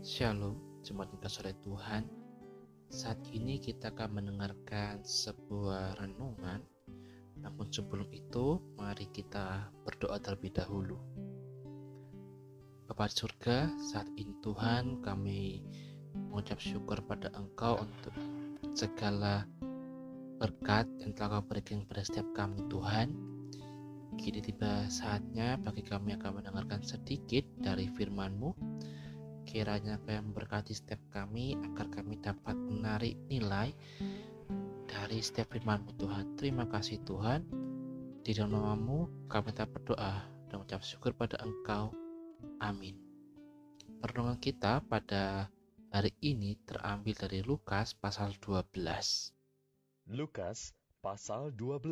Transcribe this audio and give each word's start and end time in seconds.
Shalom, 0.00 0.56
jemaat 0.80 1.12
kasih 1.20 1.52
Tuhan. 1.60 2.08
Saat 2.88 3.20
ini 3.36 3.60
kita 3.60 3.92
akan 3.92 4.16
mendengarkan 4.16 5.04
sebuah 5.04 6.00
renungan. 6.00 6.64
Namun 7.36 7.68
sebelum 7.68 8.08
itu, 8.08 8.64
mari 8.80 9.04
kita 9.12 9.68
berdoa 9.84 10.16
terlebih 10.16 10.56
dahulu. 10.56 10.96
Bapak 12.88 13.12
surga, 13.12 13.76
saat 13.76 14.08
ini 14.16 14.32
Tuhan 14.40 15.04
kami 15.04 15.68
mengucap 16.16 16.56
syukur 16.64 17.04
pada 17.04 17.28
Engkau 17.36 17.84
untuk 17.84 18.16
segala 18.72 19.44
berkat 20.40 20.88
yang 21.04 21.12
telah 21.12 21.44
Kau 21.44 21.44
berikan 21.44 21.84
kepada 21.84 22.08
setiap 22.08 22.28
kami 22.32 22.64
Tuhan. 22.72 23.12
Kini 24.16 24.40
tiba 24.40 24.88
saatnya 24.88 25.60
bagi 25.60 25.84
kami 25.84 26.16
akan 26.16 26.40
mendengarkan 26.40 26.80
sedikit 26.80 27.44
dari 27.60 27.84
firman-Mu 27.92 28.69
Kiranya 29.50 29.98
Kau 30.06 30.14
yang 30.14 30.30
memberkati 30.30 30.70
setiap 30.70 31.02
kami 31.10 31.58
agar 31.58 31.90
kami 31.90 32.22
dapat 32.22 32.54
menarik 32.54 33.18
nilai 33.26 33.74
dari 34.86 35.18
setiap 35.18 35.50
firman 35.50 35.82
Tuhan. 35.98 36.38
Terima 36.38 36.70
kasih 36.70 37.02
Tuhan. 37.02 37.50
Di 38.22 38.30
dalam 38.30 38.54
namamu 38.54 39.10
kami 39.26 39.50
tak 39.50 39.74
berdoa 39.74 40.22
dan 40.46 40.54
mengucap 40.54 40.86
syukur 40.86 41.18
pada 41.18 41.34
Engkau. 41.42 41.90
Amin. 42.62 42.94
Pertolongan 43.98 44.38
kita 44.38 44.86
pada 44.86 45.50
hari 45.90 46.14
ini 46.22 46.54
terambil 46.62 47.18
dari 47.18 47.42
Lukas 47.42 47.90
pasal 47.90 48.38
12. 48.38 48.70
Lukas 50.14 50.78
pasal 51.02 51.50
12 51.58 51.90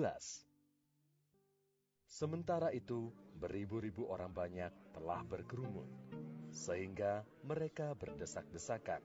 Sementara 2.07 2.71
itu, 2.71 3.11
beribu-ribu 3.35 4.07
orang 4.07 4.31
banyak 4.31 4.71
telah 4.95 5.27
berkerumun 5.27 5.91
sehingga 6.59 7.23
mereka 7.47 7.95
berdesak-desakan. 7.95 8.99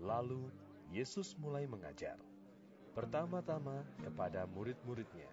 Lalu 0.00 0.48
Yesus 0.88 1.36
mulai 1.36 1.68
mengajar. 1.68 2.16
Pertama-tama 2.96 3.84
kepada 4.00 4.48
murid-muridnya, 4.48 5.28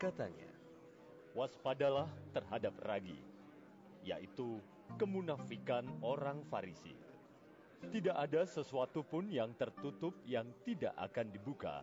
katanya, 0.00 0.48
Waspadalah 1.32 2.12
terhadap 2.36 2.76
ragi, 2.84 3.16
yaitu 4.04 4.60
kemunafikan 5.00 5.88
orang 6.04 6.44
Farisi. 6.52 6.92
Tidak 7.88 8.12
ada 8.12 8.44
sesuatu 8.44 9.00
pun 9.00 9.32
yang 9.32 9.56
tertutup 9.56 10.12
yang 10.28 10.44
tidak 10.68 10.92
akan 11.00 11.32
dibuka, 11.32 11.80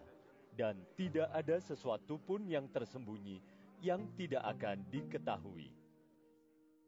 dan 0.53 0.77
tidak 0.93 1.33
ada 1.33 1.57
sesuatu 1.57 2.21
pun 2.21 2.45
yang 2.45 2.69
tersembunyi 2.69 3.41
yang 3.79 4.05
tidak 4.19 4.43
akan 4.43 4.83
diketahui. 4.91 5.71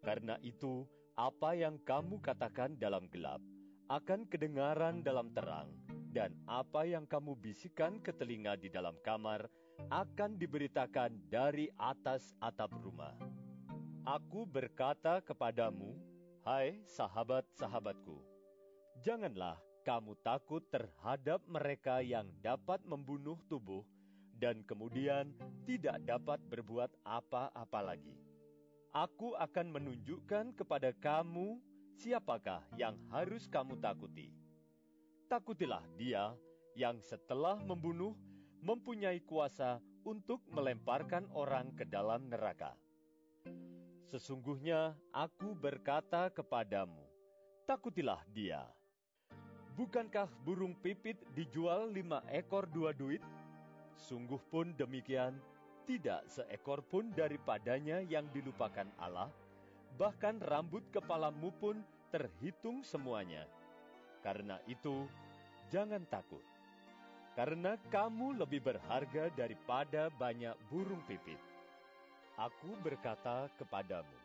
Karena 0.03 0.35
itu, 0.43 0.83
apa 1.19 1.57
yang 1.57 1.75
kamu 1.83 2.23
katakan 2.23 2.79
dalam 2.79 3.07
gelap 3.11 3.43
akan 3.91 4.23
kedengaran 4.31 5.03
dalam 5.03 5.27
terang, 5.35 5.67
dan 6.15 6.31
apa 6.47 6.87
yang 6.87 7.03
kamu 7.03 7.35
bisikan 7.35 7.99
ke 7.99 8.15
telinga 8.15 8.55
di 8.55 8.71
dalam 8.71 8.95
kamar 9.03 9.51
akan 9.91 10.39
diberitakan 10.39 11.19
dari 11.27 11.67
atas 11.75 12.31
atap 12.39 12.71
rumah. 12.79 13.11
Aku 14.07 14.47
berkata 14.47 15.19
kepadamu, 15.19 15.91
hai 16.47 16.79
sahabat-sahabatku, 16.87 18.23
janganlah 19.03 19.59
kamu 19.83 20.15
takut 20.23 20.63
terhadap 20.71 21.43
mereka 21.51 21.99
yang 21.99 22.31
dapat 22.39 22.79
membunuh 22.87 23.35
tubuh 23.51 23.83
dan 24.39 24.63
kemudian 24.63 25.35
tidak 25.67 25.99
dapat 26.07 26.39
berbuat 26.47 26.95
apa-apa 27.03 27.93
lagi 27.93 28.30
Aku 28.91 29.39
akan 29.39 29.71
menunjukkan 29.71 30.51
kepada 30.51 30.91
kamu 30.91 31.63
siapakah 31.95 32.59
yang 32.75 32.99
harus 33.07 33.47
kamu 33.47 33.79
takuti. 33.79 34.35
Takutilah 35.31 35.79
dia 35.95 36.35
yang 36.75 36.99
setelah 36.99 37.55
membunuh 37.63 38.11
mempunyai 38.59 39.23
kuasa 39.23 39.79
untuk 40.03 40.43
melemparkan 40.51 41.23
orang 41.31 41.71
ke 41.71 41.87
dalam 41.87 42.27
neraka. 42.27 42.75
Sesungguhnya 44.11 44.91
aku 45.15 45.55
berkata 45.55 46.27
kepadamu, 46.27 47.07
takutilah 47.63 48.19
dia. 48.35 48.67
Bukankah 49.79 50.27
burung 50.43 50.75
pipit 50.75 51.15
dijual 51.31 51.95
lima 51.95 52.19
ekor 52.27 52.67
dua 52.67 52.91
duit? 52.91 53.23
Sungguh 53.95 54.43
pun 54.51 54.75
demikian, 54.75 55.39
tidak 55.85 56.25
seekor 56.29 56.81
pun 56.85 57.09
daripadanya 57.13 58.01
yang 58.05 58.29
dilupakan 58.31 58.87
Allah, 59.01 59.29
bahkan 59.97 60.37
rambut 60.39 60.85
kepalamu 60.93 61.51
pun 61.57 61.79
terhitung 62.09 62.81
semuanya. 62.85 63.45
Karena 64.21 64.61
itu, 64.69 65.09
jangan 65.73 66.05
takut, 66.09 66.43
karena 67.33 67.79
kamu 67.89 68.43
lebih 68.43 68.61
berharga 68.61 69.31
daripada 69.33 70.11
banyak 70.13 70.53
burung 70.69 71.01
pipit. 71.07 71.39
Aku 72.37 72.77
berkata 72.81 73.49
kepadamu, 73.57 74.17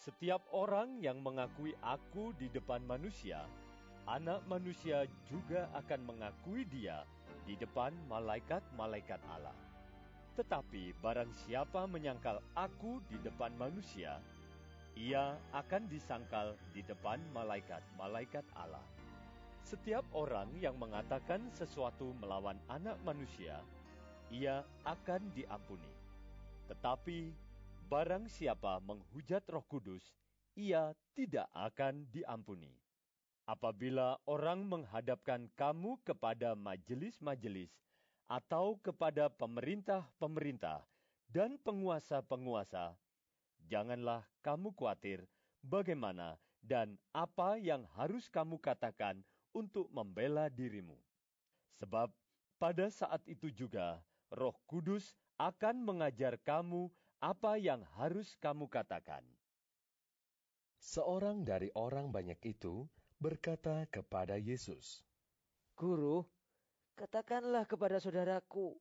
setiap 0.00 0.40
orang 0.52 0.96
yang 1.00 1.20
mengakui 1.20 1.76
aku 1.84 2.32
di 2.40 2.48
depan 2.48 2.80
manusia, 2.88 3.44
anak 4.08 4.40
manusia 4.48 5.04
juga 5.28 5.68
akan 5.76 6.00
mengakui 6.08 6.64
dia 6.66 7.04
di 7.44 7.54
depan 7.56 7.92
malaikat-malaikat 8.08 9.20
Allah. 9.28 9.69
Tetapi 10.40 10.96
barang 11.04 11.28
siapa 11.44 11.84
menyangkal 11.84 12.40
aku 12.56 13.04
di 13.12 13.20
depan 13.20 13.52
manusia, 13.60 14.24
ia 14.96 15.36
akan 15.52 15.84
disangkal 15.92 16.56
di 16.72 16.80
depan 16.80 17.20
malaikat-malaikat 17.36 18.48
Allah. 18.56 18.80
Setiap 19.60 20.00
orang 20.16 20.48
yang 20.56 20.80
mengatakan 20.80 21.44
sesuatu 21.52 22.16
melawan 22.16 22.56
anak 22.72 22.96
manusia, 23.04 23.60
ia 24.32 24.64
akan 24.88 25.28
diampuni. 25.36 25.92
Tetapi 26.72 27.36
barang 27.92 28.32
siapa 28.32 28.80
menghujat 28.80 29.44
Roh 29.52 29.68
Kudus, 29.68 30.16
ia 30.56 30.96
tidak 31.12 31.52
akan 31.52 32.08
diampuni. 32.08 32.72
Apabila 33.44 34.16
orang 34.24 34.64
menghadapkan 34.64 35.52
kamu 35.52 36.00
kepada 36.00 36.56
majelis-majelis 36.56 37.76
atau 38.30 38.78
kepada 38.78 39.26
pemerintah-pemerintah 39.26 40.86
dan 41.34 41.58
penguasa-penguasa, 41.66 42.94
janganlah 43.66 44.22
kamu 44.46 44.70
khawatir 44.78 45.26
bagaimana 45.66 46.38
dan 46.62 46.94
apa 47.10 47.58
yang 47.58 47.82
harus 47.98 48.30
kamu 48.30 48.62
katakan 48.62 49.18
untuk 49.50 49.90
membela 49.90 50.46
dirimu. 50.46 50.94
Sebab 51.82 52.14
pada 52.62 52.86
saat 52.86 53.26
itu 53.26 53.50
juga 53.50 53.98
Roh 54.30 54.54
Kudus 54.70 55.18
akan 55.42 55.82
mengajar 55.82 56.38
kamu 56.46 56.86
apa 57.18 57.58
yang 57.58 57.82
harus 57.98 58.38
kamu 58.38 58.70
katakan. 58.70 59.26
Seorang 60.80 61.42
dari 61.44 61.68
orang 61.76 62.14
banyak 62.14 62.38
itu 62.46 62.86
berkata 63.20 63.84
kepada 63.92 64.40
Yesus, 64.40 65.04
Guru, 65.76 66.24
Katakanlah 67.00 67.64
kepada 67.64 67.96
saudaraku, 67.96 68.76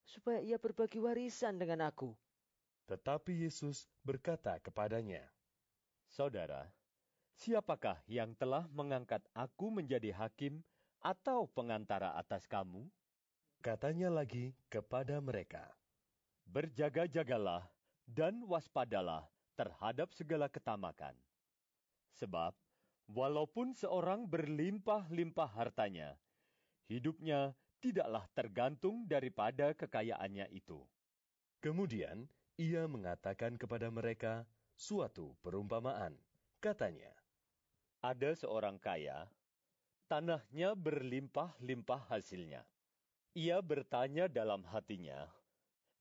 supaya 0.00 0.40
ia 0.40 0.56
berbagi 0.56 0.96
warisan 1.04 1.60
dengan 1.60 1.84
aku. 1.84 2.16
Tetapi 2.88 3.44
Yesus 3.44 3.84
berkata 4.00 4.56
kepadanya, 4.56 5.20
Saudara, 6.08 6.64
siapakah 7.36 8.00
yang 8.08 8.32
telah 8.40 8.64
mengangkat 8.72 9.20
aku 9.36 9.68
menjadi 9.68 10.16
hakim 10.16 10.64
atau 11.04 11.44
pengantara 11.52 12.16
atas 12.16 12.48
kamu? 12.48 12.88
Katanya 13.60 14.08
lagi 14.08 14.56
kepada 14.72 15.20
mereka, 15.20 15.68
Berjaga-jagalah 16.48 17.68
dan 18.08 18.48
waspadalah 18.48 19.28
terhadap 19.60 20.08
segala 20.16 20.48
ketamakan. 20.48 21.12
Sebab, 22.16 22.56
walaupun 23.12 23.76
seorang 23.76 24.24
berlimpah-limpah 24.24 25.52
hartanya, 25.52 26.16
hidupnya 26.88 27.52
tidaklah 27.78 28.26
tergantung 28.34 29.06
daripada 29.06 29.76
kekayaannya 29.76 30.50
itu. 30.50 30.82
Kemudian 31.62 32.26
ia 32.58 32.88
mengatakan 32.90 33.54
kepada 33.54 33.86
mereka 33.92 34.42
suatu 34.74 35.36
perumpamaan. 35.44 36.16
Katanya, 36.58 37.14
Ada 37.98 38.34
seorang 38.34 38.78
kaya, 38.78 39.26
tanahnya 40.10 40.74
berlimpah-limpah 40.74 42.10
hasilnya. 42.10 42.62
Ia 43.34 43.58
bertanya 43.62 44.26
dalam 44.26 44.66
hatinya, 44.66 45.26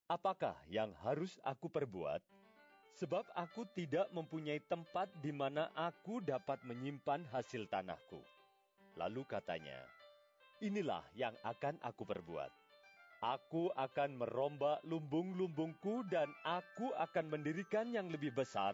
Apakah 0.07 0.55
yang 0.71 0.95
harus 1.03 1.35
aku 1.43 1.67
perbuat? 1.67 2.23
Sebab 2.97 3.27
aku 3.37 3.67
tidak 3.77 4.09
mempunyai 4.09 4.63
tempat 4.63 5.11
di 5.21 5.29
mana 5.29 5.69
aku 5.75 6.23
dapat 6.23 6.57
menyimpan 6.65 7.27
hasil 7.29 7.69
tanahku. 7.69 8.17
Lalu 8.97 9.21
katanya, 9.29 9.77
Inilah 10.57 11.05
yang 11.13 11.37
akan 11.45 11.77
aku 11.85 12.01
perbuat. 12.01 12.49
Aku 13.21 13.69
akan 13.77 14.17
merombak 14.17 14.81
lumbung-lumbungku 14.89 16.05
dan 16.09 16.29
aku 16.45 16.89
akan 16.97 17.29
mendirikan 17.29 17.89
yang 17.93 18.09
lebih 18.09 18.33
besar 18.33 18.73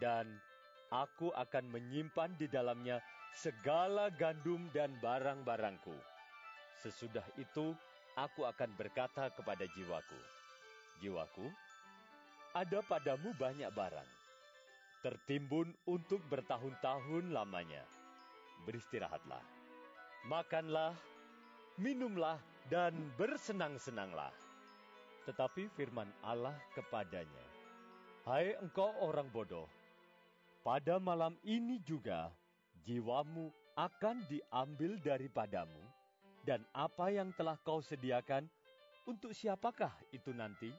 dan 0.00 0.28
aku 0.92 1.32
akan 1.32 1.68
menyimpan 1.72 2.36
di 2.36 2.44
dalamnya 2.48 3.00
segala 3.32 4.12
gandum 4.12 4.68
dan 4.76 4.92
barang-barangku. 5.00 5.96
Sesudah 6.84 7.24
itu, 7.40 7.72
aku 8.16 8.44
akan 8.44 8.76
berkata 8.76 9.32
kepada 9.32 9.64
jiwaku, 9.72 10.20
Jiwaku, 11.00 11.48
ada 12.52 12.84
padamu 12.84 13.32
banyak 13.40 13.72
barang, 13.72 14.10
tertimbun 15.00 15.72
untuk 15.88 16.20
bertahun-tahun 16.28 17.32
lamanya. 17.32 17.80
Beristirahatlah, 18.68 19.61
makanlah, 20.26 20.94
minumlah, 21.78 22.38
dan 22.70 22.94
bersenang-senanglah. 23.18 24.30
Tetapi 25.26 25.70
firman 25.74 26.10
Allah 26.22 26.54
kepadanya, 26.74 27.46
Hai 28.22 28.54
engkau 28.62 28.94
orang 29.02 29.26
bodoh, 29.34 29.66
pada 30.62 31.02
malam 31.02 31.34
ini 31.42 31.82
juga 31.82 32.30
jiwamu 32.86 33.50
akan 33.74 34.22
diambil 34.30 34.94
daripadamu, 35.02 35.82
dan 36.46 36.62
apa 36.70 37.10
yang 37.10 37.34
telah 37.34 37.58
kau 37.66 37.82
sediakan, 37.82 38.46
untuk 39.10 39.34
siapakah 39.34 39.90
itu 40.14 40.30
nanti? 40.30 40.70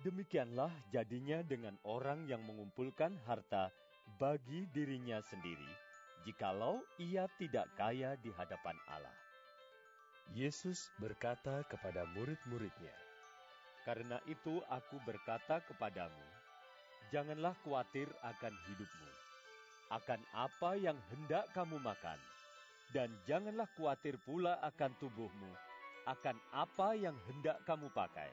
Demikianlah 0.00 0.72
jadinya 0.88 1.44
dengan 1.44 1.76
orang 1.84 2.24
yang 2.24 2.40
mengumpulkan 2.48 3.20
harta 3.28 3.68
bagi 4.16 4.64
dirinya 4.72 5.20
sendiri, 5.20 5.68
jikalau 6.22 6.82
ia 6.98 7.26
tidak 7.38 7.66
kaya 7.74 8.14
di 8.22 8.30
hadapan 8.34 8.78
Allah. 8.90 9.14
Yesus 10.32 10.88
berkata 10.96 11.66
kepada 11.68 12.06
murid-muridnya, 12.14 12.94
Karena 13.82 14.22
itu 14.30 14.62
aku 14.70 14.96
berkata 15.02 15.58
kepadamu, 15.66 16.26
janganlah 17.10 17.52
khawatir 17.66 18.06
akan 18.22 18.54
hidupmu, 18.70 19.10
akan 19.90 20.20
apa 20.32 20.78
yang 20.78 20.96
hendak 21.10 21.50
kamu 21.52 21.76
makan, 21.82 22.16
dan 22.94 23.10
janganlah 23.26 23.68
khawatir 23.76 24.16
pula 24.22 24.56
akan 24.62 24.94
tubuhmu, 25.02 25.52
akan 26.06 26.38
apa 26.54 26.94
yang 26.96 27.18
hendak 27.28 27.58
kamu 27.66 27.90
pakai. 27.92 28.30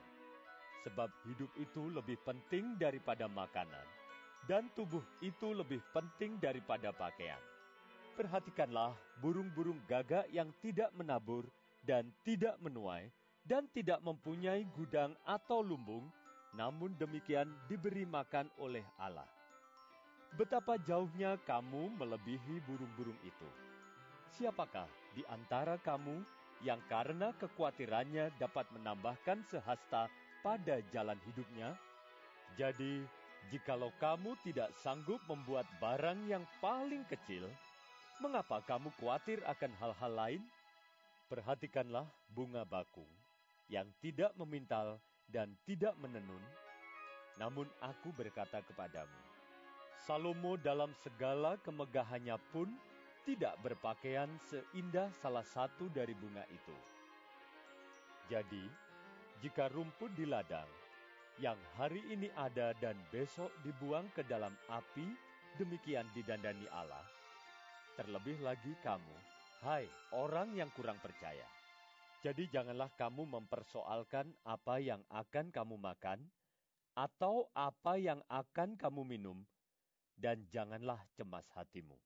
Sebab 0.87 1.11
hidup 1.27 1.51
itu 1.59 1.91
lebih 1.91 2.15
penting 2.23 2.79
daripada 2.79 3.27
makanan, 3.27 3.83
dan 4.47 4.71
tubuh 4.77 5.03
itu 5.19 5.51
lebih 5.51 5.83
penting 5.91 6.39
daripada 6.39 6.95
pakaian. 6.95 7.41
Perhatikanlah 8.17 8.93
burung-burung 9.19 9.79
gagak 9.85 10.27
yang 10.31 10.49
tidak 10.63 10.89
menabur 10.95 11.45
dan 11.83 12.09
tidak 12.21 12.55
menuai, 12.61 13.09
dan 13.47 13.65
tidak 13.73 13.97
mempunyai 14.05 14.67
gudang 14.77 15.17
atau 15.25 15.65
lumbung, 15.65 16.05
namun 16.53 16.93
demikian 16.97 17.49
diberi 17.65 18.05
makan 18.05 18.45
oleh 18.61 18.85
Allah. 19.01 19.25
Betapa 20.37 20.77
jauhnya 20.77 21.41
kamu 21.49 21.97
melebihi 21.97 22.61
burung-burung 22.69 23.17
itu. 23.25 23.49
Siapakah 24.29 24.85
di 25.17 25.25
antara 25.25 25.81
kamu 25.81 26.21
yang 26.61 26.77
karena 26.85 27.33
kekhawatirannya 27.41 28.29
dapat 28.37 28.69
menambahkan 28.69 29.41
sehasta 29.49 30.05
pada 30.45 30.77
jalan 30.93 31.17
hidupnya? 31.25 31.73
Jadi, 32.53 33.01
jikalau 33.49 33.89
kamu 33.97 34.37
tidak 34.45 34.69
sanggup 34.77 35.17
membuat 35.25 35.65
barang 35.81 36.29
yang 36.29 36.45
paling 36.61 37.01
kecil, 37.09 37.49
mengapa 38.19 38.59
kamu 38.67 38.91
khawatir 38.99 39.39
akan 39.47 39.71
hal-hal 39.79 40.13
lain? 40.13 40.43
Perhatikanlah 41.31 42.05
bunga 42.31 42.67
bakung 42.67 43.07
yang 43.69 43.85
tidak 44.01 44.33
memintal 44.35 44.97
dan 45.29 45.53
tidak 45.63 45.93
menenun, 46.01 46.41
namun 47.37 47.69
aku 47.79 48.09
berkata 48.11 48.59
kepadamu, 48.65 49.19
Salomo 50.03 50.57
dalam 50.57 50.89
segala 51.05 51.55
kemegahannya 51.61 52.35
pun 52.49 52.67
tidak 53.29 53.53
berpakaian 53.61 54.31
seindah 54.49 55.13
salah 55.21 55.45
satu 55.45 55.85
dari 55.93 56.17
bunga 56.17 56.41
itu. 56.49 56.77
Jadi, 58.25 58.65
jika 59.45 59.69
rumput 59.69 60.09
di 60.17 60.25
ladang 60.25 60.67
yang 61.37 61.57
hari 61.77 62.01
ini 62.09 62.27
ada 62.33 62.73
dan 62.81 62.97
besok 63.13 63.53
dibuang 63.61 64.09
ke 64.17 64.25
dalam 64.25 64.51
api, 64.67 65.07
demikian 65.61 66.09
didandani 66.17 66.65
Allah. 66.73 67.18
Terlebih 67.99 68.39
lagi 68.39 68.71
kamu, 68.79 69.15
hai 69.59 69.83
orang 70.15 70.55
yang 70.55 70.71
kurang 70.71 70.95
percaya. 71.03 71.43
Jadi 72.23 72.47
janganlah 72.47 72.87
kamu 72.95 73.27
mempersoalkan 73.27 74.31
apa 74.47 74.79
yang 74.79 75.03
akan 75.11 75.51
kamu 75.51 75.75
makan, 75.75 76.23
atau 76.95 77.51
apa 77.51 77.99
yang 77.99 78.23
akan 78.31 78.79
kamu 78.79 79.03
minum, 79.03 79.43
dan 80.15 80.47
janganlah 80.47 81.03
cemas 81.11 81.43
hatimu. 81.51 81.99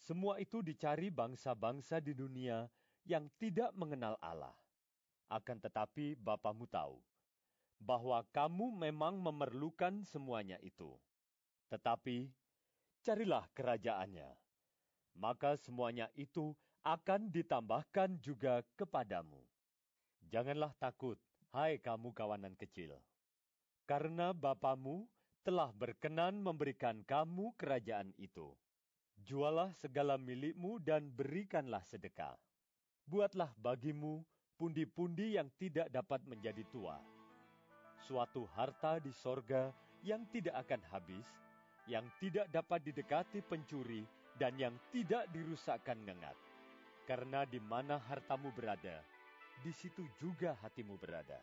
Semua 0.00 0.40
itu 0.40 0.64
dicari 0.64 1.12
bangsa-bangsa 1.12 2.00
di 2.00 2.16
dunia 2.16 2.64
yang 3.04 3.28
tidak 3.36 3.76
mengenal 3.76 4.16
Allah. 4.24 4.56
Akan 5.28 5.60
tetapi 5.60 6.16
Bapamu 6.16 6.64
tahu 6.72 6.96
bahwa 7.76 8.24
kamu 8.32 8.72
memang 8.80 9.20
memerlukan 9.20 10.08
semuanya 10.08 10.56
itu. 10.64 10.96
Tetapi 11.68 12.32
carilah 13.04 13.44
kerajaannya, 13.52 14.47
maka 15.16 15.56
semuanya 15.56 16.10
itu 16.18 16.56
akan 16.82 17.28
ditambahkan 17.32 18.20
juga 18.20 18.64
kepadamu. 18.76 19.40
Janganlah 20.28 20.72
takut, 20.76 21.16
hai 21.52 21.80
kamu 21.80 22.12
kawanan 22.12 22.52
kecil, 22.56 22.96
karena 23.88 24.36
Bapamu 24.36 25.08
telah 25.40 25.72
berkenan 25.72 26.44
memberikan 26.44 27.00
kamu 27.08 27.56
kerajaan 27.56 28.12
itu. 28.20 28.52
Jualah 29.24 29.72
segala 29.74 30.20
milikmu 30.20 30.76
dan 30.84 31.08
berikanlah 31.08 31.80
sedekah. 31.82 32.36
Buatlah 33.08 33.48
bagimu 33.56 34.20
pundi-pundi 34.60 35.40
yang 35.40 35.48
tidak 35.56 35.88
dapat 35.88 36.20
menjadi 36.28 36.60
tua. 36.68 37.00
Suatu 38.04 38.44
harta 38.52 39.00
di 39.00 39.08
sorga 39.10 39.72
yang 40.04 40.28
tidak 40.28 40.60
akan 40.68 40.84
habis, 40.92 41.26
yang 41.88 42.04
tidak 42.20 42.46
dapat 42.52 42.84
didekati 42.84 43.40
pencuri, 43.40 44.04
dan 44.38 44.54
yang 44.56 44.74
tidak 44.94 45.26
dirusakkan 45.34 45.98
ngengat. 46.06 46.34
Karena 47.04 47.42
di 47.44 47.58
mana 47.58 47.98
hartamu 47.98 48.54
berada, 48.54 49.02
di 49.60 49.72
situ 49.74 50.06
juga 50.22 50.54
hatimu 50.62 50.94
berada. 50.96 51.42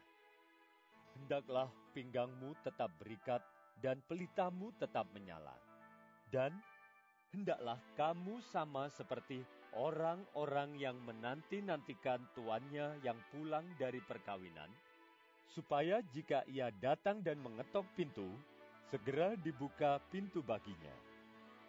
Hendaklah 1.15 1.67
pinggangmu 1.91 2.55
tetap 2.63 2.91
berikat 2.99 3.43
dan 3.83 3.99
pelitamu 4.07 4.71
tetap 4.79 5.07
menyala. 5.11 5.55
Dan 6.31 6.55
hendaklah 7.35 7.79
kamu 7.99 8.39
sama 8.47 8.87
seperti 8.87 9.43
orang-orang 9.75 10.79
yang 10.79 10.95
menanti-nantikan 11.03 12.23
tuannya 12.31 12.95
yang 13.03 13.19
pulang 13.31 13.67
dari 13.75 13.99
perkawinan, 13.99 14.71
supaya 15.51 15.99
jika 16.15 16.47
ia 16.47 16.71
datang 16.79 17.19
dan 17.19 17.39
mengetok 17.43 17.83
pintu, 17.95 18.31
segera 18.87 19.35
dibuka 19.35 19.99
pintu 20.11 20.39
baginya. 20.39 21.04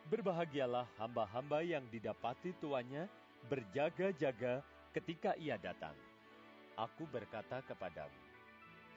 Berbahagialah 0.07 0.87
hamba-hamba 1.03 1.67
yang 1.67 1.83
didapati 1.91 2.55
tuannya 2.63 3.11
berjaga-jaga 3.51 4.63
ketika 4.95 5.35
ia 5.35 5.59
datang. 5.59 5.99
Aku 6.79 7.11
berkata 7.11 7.59
kepadamu, 7.67 8.15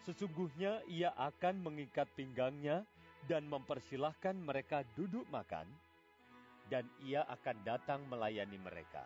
sesungguhnya 0.05 0.85
ia 0.85 1.09
akan 1.17 1.65
mengikat 1.65 2.05
pinggangnya 2.13 2.85
dan 3.25 3.49
mempersilahkan 3.49 4.37
mereka 4.37 4.85
duduk 4.93 5.25
makan, 5.33 5.65
dan 6.69 6.85
ia 7.01 7.25
akan 7.25 7.57
datang 7.65 8.05
melayani 8.05 8.61
mereka. 8.61 9.01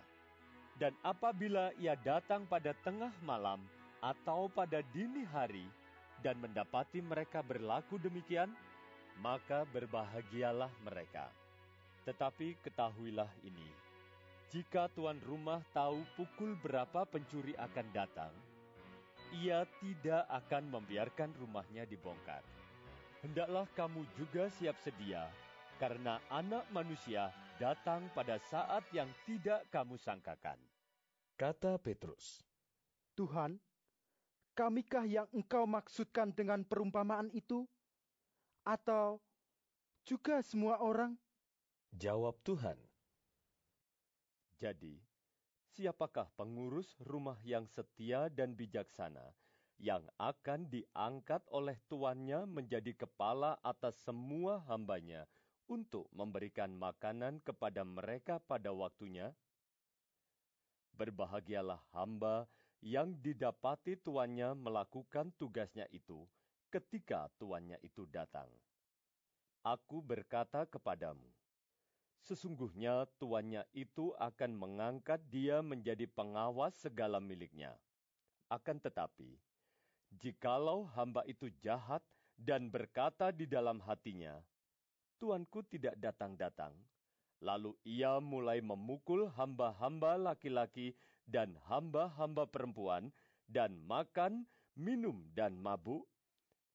Dan 0.75 0.91
apabila 1.07 1.71
ia 1.79 1.95
datang 1.95 2.43
pada 2.51 2.75
tengah 2.83 3.15
malam 3.23 3.63
atau 4.03 4.51
pada 4.51 4.83
dini 4.91 5.23
hari 5.23 5.63
dan 6.19 6.35
mendapati 6.43 6.99
mereka 6.99 7.39
berlaku 7.39 7.95
demikian, 7.95 8.51
maka 9.23 9.63
berbahagialah 9.71 10.73
mereka. 10.83 11.31
Tetapi 12.03 12.59
ketahuilah 12.59 13.31
ini, 13.47 13.69
jika 14.51 14.91
tuan 14.91 15.17
rumah 15.23 15.63
tahu 15.71 16.03
pukul 16.19 16.53
berapa 16.59 17.07
pencuri 17.07 17.55
akan 17.55 17.87
datang, 17.95 18.33
ia 19.33 19.63
tidak 19.79 20.27
akan 20.29 20.67
membiarkan 20.67 21.31
rumahnya 21.39 21.87
dibongkar. 21.87 22.43
Hendaklah 23.23 23.63
kamu 23.73 24.03
juga 24.19 24.51
siap 24.51 24.75
sedia, 24.83 25.31
karena 25.79 26.19
anak 26.27 26.67
manusia 26.75 27.31
datang 27.55 28.05
pada 28.11 28.35
saat 28.51 28.83
yang 28.91 29.07
tidak 29.23 29.63
kamu 29.71 29.95
sangkakan. 29.95 30.59
Kata 31.39 31.79
Petrus, 31.81 32.43
Tuhan, 33.15 33.57
kamikah 34.53 35.07
yang 35.07 35.27
engkau 35.33 35.65
maksudkan 35.65 36.29
dengan 36.35 36.61
perumpamaan 36.67 37.31
itu? 37.33 37.65
Atau 38.67 39.23
juga 40.05 40.43
semua 40.45 40.77
orang? 40.83 41.17
Jawab 41.93 42.41
Tuhan, 42.41 42.73
Jadi, 44.57 44.97
siapakah 45.69 46.25
pengurus 46.33 46.97
rumah 47.05 47.37
yang 47.45 47.69
setia 47.69 48.33
dan 48.33 48.57
bijaksana 48.57 49.37
yang 49.77 50.01
akan 50.17 50.73
diangkat 50.73 51.45
oleh 51.53 51.77
tuannya 51.85 52.49
menjadi 52.49 52.97
kepala 52.97 53.61
atas 53.61 53.93
semua 54.01 54.65
hambanya 54.73 55.29
untuk 55.69 56.09
memberikan 56.09 56.73
makanan 56.73 57.37
kepada 57.45 57.85
mereka 57.85 58.41
pada 58.41 58.73
waktunya? 58.73 59.29
Berbahagialah 60.97 61.93
hamba 61.93 62.49
yang 62.81 63.13
didapati 63.21 64.01
tuannya 64.01 64.57
melakukan 64.57 65.29
tugasnya 65.37 65.85
itu 65.93 66.25
ketika 66.73 67.29
tuannya 67.37 67.77
itu 67.85 68.09
datang. 68.09 68.49
Aku 69.61 70.01
berkata 70.01 70.65
kepadamu, 70.65 71.42
sesungguhnya 72.23 73.03
tuannya 73.19 73.67
itu 73.75 74.15
akan 74.15 74.55
mengangkat 74.55 75.19
dia 75.27 75.59
menjadi 75.59 76.07
pengawas 76.07 76.71
segala 76.79 77.19
miliknya. 77.19 77.75
Akan 78.47 78.79
tetapi, 78.79 79.35
jikalau 80.15 80.87
hamba 80.95 81.27
itu 81.27 81.51
jahat 81.59 81.99
dan 82.39 82.71
berkata 82.71 83.35
di 83.35 83.43
dalam 83.43 83.83
hatinya, 83.83 84.39
tuanku 85.19 85.67
tidak 85.67 85.99
datang-datang, 85.99 86.71
lalu 87.43 87.75
ia 87.83 88.23
mulai 88.23 88.63
memukul 88.63 89.27
hamba-hamba 89.35 90.15
laki-laki 90.15 90.95
dan 91.27 91.59
hamba-hamba 91.67 92.47
perempuan, 92.47 93.11
dan 93.51 93.75
makan, 93.83 94.47
minum, 94.79 95.27
dan 95.35 95.59
mabuk, 95.59 96.07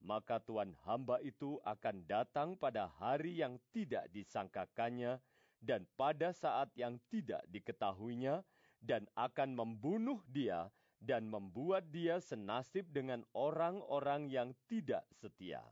maka 0.04 0.38
Tuhan 0.44 0.76
hamba 0.86 1.18
itu 1.24 1.58
akan 1.66 2.06
datang 2.06 2.54
pada 2.54 2.86
hari 3.00 3.40
yang 3.42 3.58
tidak 3.74 4.06
disangkakannya 4.14 5.18
dan 5.58 5.86
pada 5.98 6.30
saat 6.30 6.70
yang 6.78 7.02
tidak 7.10 7.42
diketahuinya, 7.50 8.42
dan 8.78 9.10
akan 9.18 9.58
membunuh 9.58 10.22
dia 10.30 10.70
dan 10.98 11.26
membuat 11.30 11.90
dia 11.94 12.18
senasib 12.18 12.86
dengan 12.90 13.22
orang-orang 13.34 14.30
yang 14.30 14.50
tidak 14.66 15.06
setia. 15.14 15.62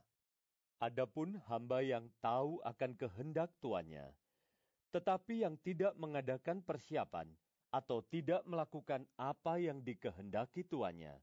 Adapun 0.79 1.39
hamba 1.49 1.81
yang 1.81 2.07
tahu 2.21 2.61
akan 2.63 2.93
kehendak 2.95 3.49
tuannya, 3.59 4.13
tetapi 4.93 5.43
yang 5.43 5.57
tidak 5.65 5.97
mengadakan 5.97 6.61
persiapan 6.61 7.27
atau 7.73 7.99
tidak 8.07 8.45
melakukan 8.45 9.03
apa 9.17 9.57
yang 9.59 9.81
dikehendaki 9.81 10.63
tuannya, 10.63 11.17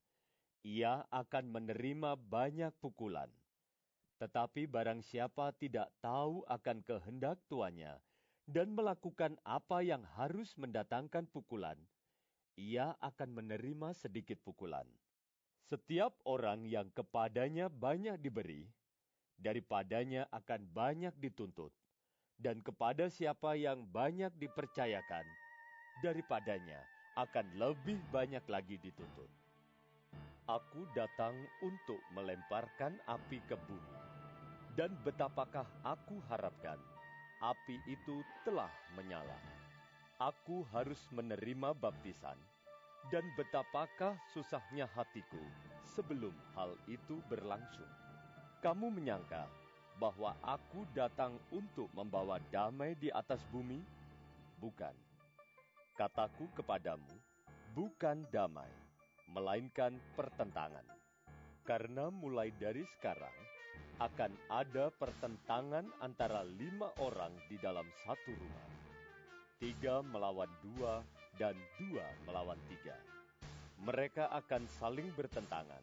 ia 0.67 1.07
akan 1.09 1.55
menerima 1.55 2.19
banyak 2.19 2.75
pukulan. 2.83 3.31
Tetapi 4.19 4.67
barang 4.67 5.05
siapa 5.05 5.55
tidak 5.57 5.91
tahu 6.03 6.43
akan 6.49 6.83
kehendak 6.83 7.39
tuannya 7.47 7.99
dan 8.45 8.77
melakukan 8.77 9.41
apa 9.45 9.81
yang 9.81 10.05
harus 10.21 10.53
mendatangkan 10.61 11.25
pukulan, 11.33 11.77
ia 12.61 12.93
akan 13.01 13.41
menerima 13.41 13.97
sedikit 13.97 14.37
pukulan. 14.45 14.85
Setiap 15.65 16.13
orang 16.29 16.69
yang 16.69 16.93
kepadanya 16.93 17.73
banyak 17.73 18.21
diberi, 18.21 18.69
daripadanya 19.41 20.29
akan 20.29 20.69
banyak 20.77 21.17
dituntut, 21.17 21.73
dan 22.37 22.61
kepada 22.61 23.09
siapa 23.09 23.57
yang 23.57 23.89
banyak 23.89 24.31
dipercayakan, 24.37 25.25
daripadanya 26.05 26.85
akan 27.17 27.47
lebih 27.57 27.97
banyak 28.13 28.45
lagi 28.45 28.77
dituntut. 28.77 29.31
Aku 30.45 30.85
datang 30.93 31.33
untuk 31.65 31.97
melemparkan 32.13 33.01
api 33.09 33.41
ke 33.49 33.57
bumi. 33.65 33.97
Dan 34.75 34.93
betapakah 35.07 35.65
aku 35.87 36.19
harapkan 36.27 36.77
api 37.45 37.77
itu 37.85 38.25
telah 38.41 38.73
menyala. 38.97 39.37
Aku 40.17 40.65
harus 40.73 41.05
menerima 41.13 41.77
baptisan, 41.77 42.41
dan 43.13 43.21
betapakah 43.37 44.17
susahnya 44.33 44.89
hatiku 44.97 45.43
sebelum 45.85 46.33
hal 46.57 46.73
itu 46.89 47.21
berlangsung. 47.29 47.91
Kamu 48.65 48.89
menyangka 48.89 49.45
bahwa 50.01 50.33
aku 50.41 50.89
datang 50.97 51.37
untuk 51.53 51.93
membawa 51.93 52.41
damai 52.49 52.97
di 52.97 53.13
atas 53.13 53.45
bumi? 53.53 53.85
Bukan. 54.57 54.97
Kataku 56.01 56.49
kepadamu, 56.57 57.13
bukan 57.77 58.25
damai 58.33 58.73
melainkan 59.37 60.01
pertentangan. 60.17 60.87
Karena 61.65 62.09
mulai 62.09 62.53
dari 62.57 62.85
sekarang 62.97 63.44
akan 64.03 64.33
ada 64.51 64.91
pertentangan 64.99 65.87
antara 66.03 66.43
lima 66.43 66.91
orang 66.99 67.31
di 67.47 67.59
dalam 67.59 67.87
satu 68.03 68.33
rumah. 68.35 68.69
Tiga 69.63 70.03
melawan 70.03 70.51
dua 70.63 71.03
dan 71.39 71.55
dua 71.79 72.07
melawan 72.27 72.59
tiga. 72.67 72.99
Mereka 73.85 74.31
akan 74.31 74.67
saling 74.67 75.11
bertentangan. 75.15 75.83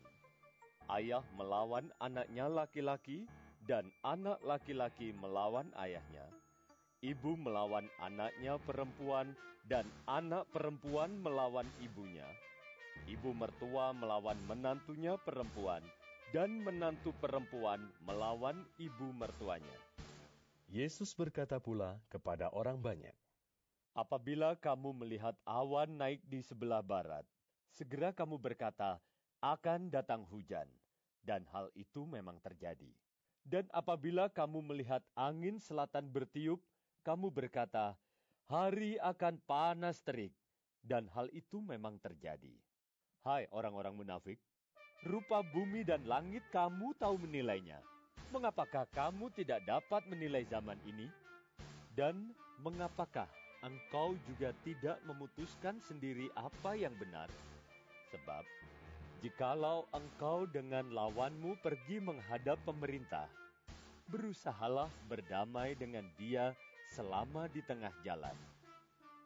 Ayah 0.91 1.23
melawan 1.39 1.87
anaknya 2.03 2.51
laki-laki 2.51 3.23
dan 3.63 3.87
anak 4.03 4.41
laki-laki 4.43 5.15
melawan 5.15 5.71
ayahnya. 5.79 6.27
Ibu 6.99 7.39
melawan 7.39 7.87
anaknya 8.03 8.59
perempuan 8.61 9.33
dan 9.65 9.87
anak 10.05 10.45
perempuan 10.51 11.15
melawan 11.23 11.65
ibunya 11.79 12.27
ibu 13.09 13.33
mertua 13.33 13.95
melawan 13.95 14.37
menantunya 14.45 15.17
perempuan, 15.21 15.81
dan 16.31 16.63
menantu 16.63 17.11
perempuan 17.19 17.91
melawan 18.07 18.63
ibu 18.79 19.11
mertuanya. 19.11 19.75
Yesus 20.71 21.11
berkata 21.11 21.59
pula 21.59 21.99
kepada 22.07 22.47
orang 22.55 22.79
banyak, 22.79 23.11
Apabila 23.91 24.55
kamu 24.55 24.95
melihat 25.03 25.35
awan 25.43 25.99
naik 25.99 26.23
di 26.23 26.39
sebelah 26.39 26.79
barat, 26.79 27.27
segera 27.67 28.15
kamu 28.15 28.39
berkata, 28.39 29.03
akan 29.43 29.91
datang 29.91 30.23
hujan. 30.31 30.71
Dan 31.19 31.43
hal 31.51 31.67
itu 31.75 32.07
memang 32.07 32.39
terjadi. 32.39 32.95
Dan 33.43 33.67
apabila 33.75 34.31
kamu 34.31 34.63
melihat 34.63 35.03
angin 35.13 35.59
selatan 35.59 36.07
bertiup, 36.07 36.63
kamu 37.03 37.27
berkata, 37.27 37.99
hari 38.47 38.95
akan 39.03 39.43
panas 39.43 39.99
terik. 39.99 40.31
Dan 40.79 41.11
hal 41.11 41.27
itu 41.35 41.59
memang 41.59 41.99
terjadi. 41.99 42.55
Hai 43.21 43.45
orang-orang 43.51 43.93
munafik, 43.93 44.39
rupa 45.01 45.41
bumi 45.41 45.81
dan 45.81 46.05
langit 46.05 46.45
kamu 46.53 46.93
tahu 47.01 47.17
menilainya. 47.25 47.81
Mengapakah 48.29 48.85
kamu 48.93 49.33
tidak 49.33 49.65
dapat 49.65 50.05
menilai 50.07 50.45
zaman 50.47 50.77
ini? 50.87 51.09
Dan 51.91 52.31
mengapakah 52.61 53.27
engkau 53.65 54.15
juga 54.29 54.53
tidak 54.63 55.01
memutuskan 55.03 55.81
sendiri 55.83 56.29
apa 56.37 56.77
yang 56.77 56.93
benar? 56.95 57.27
Sebab, 58.13 58.45
jikalau 59.19 59.89
engkau 59.91 60.47
dengan 60.47 60.87
lawanmu 60.93 61.59
pergi 61.59 61.99
menghadap 61.99 62.61
pemerintah, 62.63 63.27
berusahalah 64.07 64.87
berdamai 65.11 65.75
dengan 65.75 66.07
dia 66.15 66.55
selama 66.91 67.47
di 67.51 67.63
tengah 67.63 67.91
jalan, 68.03 68.35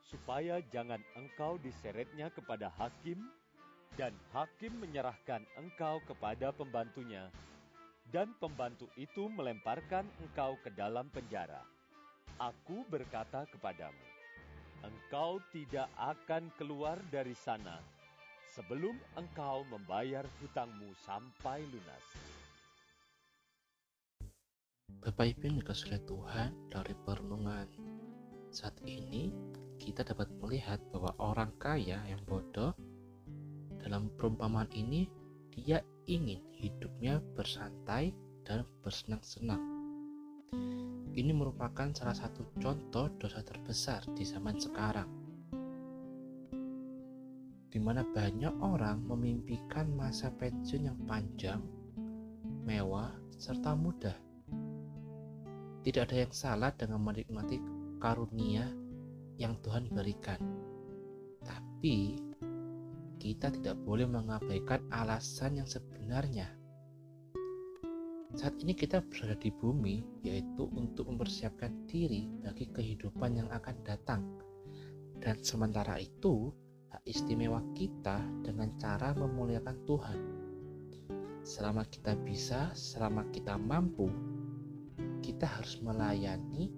supaya 0.05 0.61
jangan 0.69 1.01
engkau 1.17 1.57
diseretnya 1.61 2.29
kepada 2.33 2.69
hakim 2.77 3.21
dan 3.95 4.11
hakim 4.35 4.75
menyerahkan 4.83 5.43
engkau 5.55 6.03
kepada 6.03 6.51
pembantunya, 6.51 7.31
dan 8.11 8.35
pembantu 8.39 8.91
itu 8.99 9.31
melemparkan 9.31 10.03
engkau 10.23 10.59
ke 10.63 10.71
dalam 10.75 11.07
penjara. 11.11 11.63
Aku 12.35 12.83
berkata 12.91 13.47
kepadamu, 13.47 14.05
engkau 14.83 15.39
tidak 15.55 15.87
akan 15.95 16.51
keluar 16.59 16.99
dari 17.07 17.33
sana 17.33 17.79
sebelum 18.51 18.95
engkau 19.15 19.63
membayar 19.71 20.27
hutangmu 20.43 20.91
sampai 21.03 21.63
lunas. 21.63 22.05
Bapak 24.99 25.35
Ibu 25.35 25.41
yang 25.47 25.57
dikasih 25.63 26.01
Tuhan 26.07 26.51
dari 26.71 26.95
perenungan 27.03 27.67
saat 28.55 28.79
ini 28.87 29.35
kita 29.75 30.07
dapat 30.07 30.31
melihat 30.39 30.79
bahwa 30.95 31.11
orang 31.19 31.51
kaya 31.59 31.99
yang 32.07 32.23
bodoh 32.23 32.71
dalam 33.85 34.09
perumpamaan 34.17 34.65
ini, 34.73 35.05
dia 35.53 35.77
ingin 36.09 36.41
hidupnya 36.57 37.21
bersantai 37.37 38.09
dan 38.41 38.65
bersenang-senang. 38.81 39.61
Ini 41.13 41.29
merupakan 41.31 41.93
salah 41.93 42.17
satu 42.17 42.49
contoh 42.57 43.13
dosa 43.21 43.45
terbesar 43.45 44.01
di 44.17 44.25
zaman 44.25 44.57
sekarang, 44.57 45.05
di 47.69 47.77
mana 47.77 48.01
banyak 48.01 48.57
orang 48.57 49.05
memimpikan 49.05 49.93
masa 49.93 50.33
pensiun 50.33 50.89
yang 50.89 50.99
panjang, 51.05 51.61
mewah, 52.65 53.13
serta 53.37 53.77
mudah. 53.77 54.17
Tidak 55.85 56.01
ada 56.01 56.17
yang 56.25 56.33
salah 56.33 56.73
dengan 56.73 57.05
menikmati 57.05 57.61
karunia 58.01 58.65
yang 59.37 59.53
Tuhan 59.61 59.93
berikan, 59.93 60.41
tapi 61.45 62.24
kita 63.25 63.49
tidak 63.49 63.81
boleh 63.81 64.05
mengabaikan 64.05 64.85
alasan 64.93 65.57
yang 65.57 65.65
sebenarnya. 65.65 66.45
Saat 68.37 68.61
ini 68.61 68.77
kita 68.77 69.01
berada 69.01 69.33
di 69.41 69.49
bumi, 69.49 70.05
yaitu 70.21 70.69
untuk 70.77 71.09
mempersiapkan 71.09 71.89
diri 71.89 72.29
bagi 72.45 72.69
kehidupan 72.69 73.41
yang 73.41 73.49
akan 73.49 73.81
datang. 73.81 74.21
Dan 75.17 75.41
sementara 75.41 75.97
itu, 75.97 76.53
hak 76.93 77.01
istimewa 77.09 77.65
kita 77.73 78.21
dengan 78.45 78.77
cara 78.77 79.17
memuliakan 79.17 79.77
Tuhan. 79.89 80.19
Selama 81.41 81.81
kita 81.89 82.13
bisa, 82.21 82.69
selama 82.77 83.25
kita 83.33 83.57
mampu, 83.57 84.05
kita 85.25 85.49
harus 85.49 85.81
melayani 85.81 86.69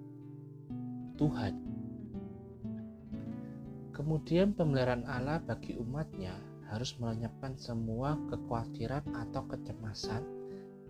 Tuhan. 1.20 1.66
Kemudian 3.98 4.54
pemeliharaan 4.54 5.10
Allah 5.10 5.42
bagi 5.42 5.74
umatnya 5.74 6.38
harus 6.70 6.94
melenyapkan 7.01 7.58
semua 7.58 8.13
kekhawatiran 8.30 9.01
atau 9.10 9.42
kecemasan 9.50 10.22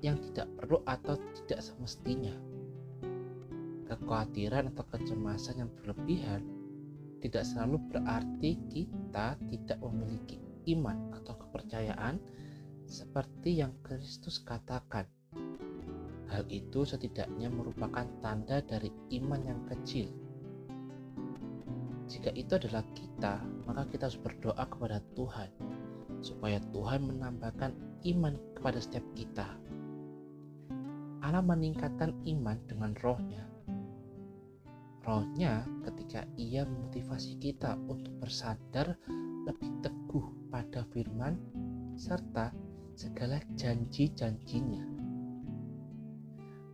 yang 0.04 0.20
tidak 0.20 0.52
perlu 0.60 0.84
atau 0.84 1.16
tidak 1.16 1.64
semestinya. 1.64 2.36
Kekhawatiran 3.88 4.76
atau 4.76 4.84
kecemasan 4.92 5.64
yang 5.64 5.72
berlebihan 5.80 6.44
tidak 7.24 7.48
selalu 7.48 7.80
berarti 7.96 8.60
kita 8.68 9.40
tidak 9.40 9.80
memiliki 9.80 10.44
iman 10.76 11.16
atau 11.16 11.40
kepercayaan 11.48 12.20
seperti 12.84 13.64
yang 13.64 13.72
Kristus 13.88 14.44
katakan. 14.44 15.08
Hal 16.28 16.44
itu 16.52 16.84
setidaknya 16.84 17.48
merupakan 17.48 18.04
tanda 18.20 18.60
dari 18.60 18.92
iman 19.16 19.40
yang 19.48 19.64
kecil. 19.64 20.27
Jika 22.28 22.44
itu 22.44 22.54
adalah 22.60 22.84
kita, 22.92 23.40
maka 23.64 23.88
kita 23.88 24.12
harus 24.12 24.20
berdoa 24.20 24.68
kepada 24.68 25.00
Tuhan 25.16 25.48
supaya 26.20 26.60
Tuhan 26.76 27.08
menambahkan 27.08 27.72
iman 28.04 28.36
kepada 28.52 28.84
setiap 28.84 29.08
kita. 29.16 29.48
Allah 31.24 31.40
meningkatkan 31.40 32.12
iman 32.28 32.60
dengan 32.68 32.92
rohnya. 33.00 33.48
Rohnya 35.08 35.64
ketika 35.88 36.28
ia 36.36 36.68
memotivasi 36.68 37.40
kita 37.40 37.80
untuk 37.88 38.12
bersandar 38.20 39.00
lebih 39.48 39.80
teguh 39.80 40.52
pada 40.52 40.84
firman 40.92 41.40
serta 41.96 42.52
segala 43.00 43.40
janji-janjinya. 43.56 44.84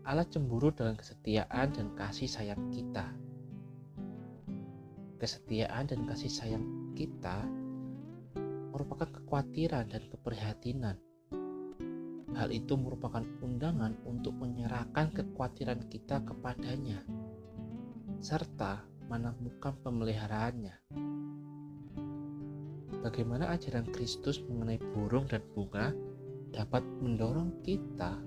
Allah 0.01 0.25
cemburu 0.25 0.73
dengan 0.73 0.97
kesetiaan 0.97 1.77
dan 1.77 1.93
kasih 1.93 2.25
sayang 2.25 2.73
kita. 2.73 3.22
Kesetiaan 5.23 5.87
dan 5.87 6.03
kasih 6.03 6.27
sayang 6.27 6.91
kita 6.99 7.47
merupakan 8.75 9.07
kekhawatiran 9.07 9.87
dan 9.87 10.03
keprihatinan. 10.11 10.99
Hal 12.35 12.51
itu 12.51 12.75
merupakan 12.75 13.23
undangan 13.39 13.95
untuk 14.03 14.35
menyerahkan 14.35 15.15
kekhawatiran 15.15 15.87
kita 15.87 16.19
kepadanya, 16.27 17.07
serta 18.19 18.83
menemukan 19.07 19.79
pemeliharaannya. 19.79 20.75
Bagaimana 22.99 23.55
ajaran 23.55 23.87
Kristus 23.95 24.43
mengenai 24.43 24.83
burung 24.91 25.31
dan 25.31 25.39
bunga 25.55 25.95
dapat 26.51 26.83
mendorong 26.99 27.63
kita 27.63 28.19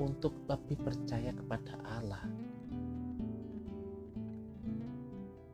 untuk 0.00 0.32
lebih 0.48 0.80
percaya 0.80 1.36
kepada 1.36 1.76
Allah. 1.84 2.24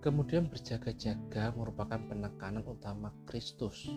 Kemudian 0.09 0.49
berjaga-jaga 0.49 1.53
merupakan 1.53 2.01
penekanan 2.01 2.65
utama 2.65 3.13
Kristus. 3.29 3.93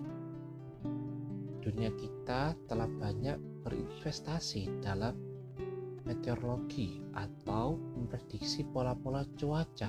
Dunia 1.63 1.87
kita 1.95 2.51
telah 2.67 2.91
banyak 2.91 3.39
berinvestasi 3.63 4.83
dalam 4.83 5.15
meteorologi 6.03 6.99
atau 7.15 7.79
memprediksi 7.95 8.67
pola-pola 8.67 9.23
cuaca. 9.39 9.87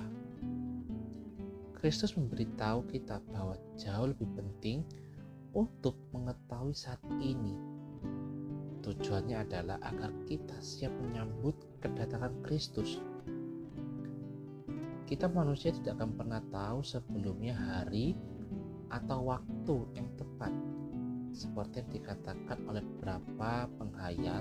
Kristus 1.74 2.14
memberitahu 2.14 2.86
kita 2.86 3.18
bahwa 3.26 3.58
jauh 3.74 4.14
lebih 4.14 4.30
penting 4.38 4.86
untuk 5.58 5.98
mengetahui 6.14 6.70
saat 6.70 7.02
ini 7.18 7.58
Tujuannya 8.82 9.42
adalah 9.42 9.78
agar 9.82 10.10
kita 10.26 10.54
siap 10.62 10.90
menyambut 11.02 11.54
kedatangan 11.82 12.34
Kristus. 12.46 13.02
Kita 15.12 15.28
manusia 15.28 15.68
tidak 15.76 16.00
akan 16.00 16.16
pernah 16.16 16.40
tahu 16.48 16.80
sebelumnya 16.80 17.52
hari 17.52 18.16
atau 18.88 19.28
waktu 19.28 19.76
yang 19.92 20.08
tepat. 20.16 20.48
Seperti 21.36 21.84
yang 21.84 21.90
dikatakan 22.00 22.58
oleh 22.64 22.80
beberapa 22.80 23.68
penghayal, 23.76 24.40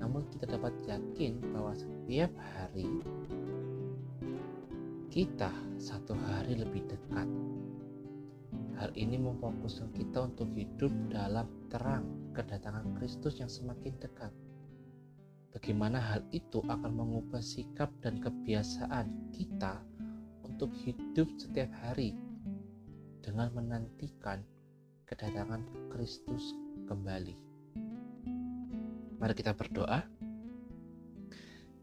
namun 0.00 0.24
kita 0.32 0.48
dapat 0.56 0.72
yakin 0.88 1.36
bahwa 1.52 1.76
setiap 1.76 2.32
hari 2.32 3.04
kita 5.12 5.52
satu 5.76 6.16
hari 6.16 6.56
lebih 6.56 6.88
dekat. 6.88 7.28
Hal 8.80 8.88
ini 8.96 9.20
memfokuskan 9.20 9.92
kita 9.92 10.32
untuk 10.32 10.48
hidup 10.56 10.96
dalam 11.12 11.44
terang 11.68 12.08
kedatangan 12.32 12.96
Kristus 12.96 13.36
yang 13.36 13.52
semakin 13.52 14.00
dekat. 14.00 14.32
Bagaimana 15.62 16.02
hal 16.02 16.26
itu 16.34 16.58
akan 16.58 16.90
mengubah 16.90 17.38
sikap 17.38 17.86
dan 18.02 18.18
kebiasaan 18.18 19.30
kita 19.30 19.78
untuk 20.42 20.74
hidup 20.82 21.30
setiap 21.38 21.70
hari 21.86 22.18
dengan 23.22 23.46
menantikan 23.54 24.42
kedatangan 25.06 25.62
Kristus 25.86 26.58
kembali. 26.90 27.38
Mari 29.22 29.34
kita 29.38 29.54
berdoa. 29.54 30.02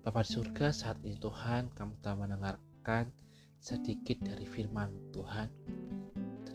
Bapak 0.04 0.28
di 0.28 0.32
surga, 0.36 0.76
saat 0.76 1.00
ini 1.08 1.16
Tuhan, 1.16 1.72
kami 1.72 2.04
telah 2.04 2.28
mendengarkan 2.28 3.08
sedikit 3.64 4.20
dari 4.28 4.44
firman 4.44 4.92
Tuhan, 5.16 5.48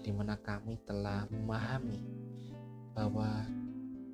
di 0.05 0.13
mana 0.13 0.37
kami 0.37 0.77
telah 0.85 1.25
memahami 1.33 2.05
bahwa 2.93 3.49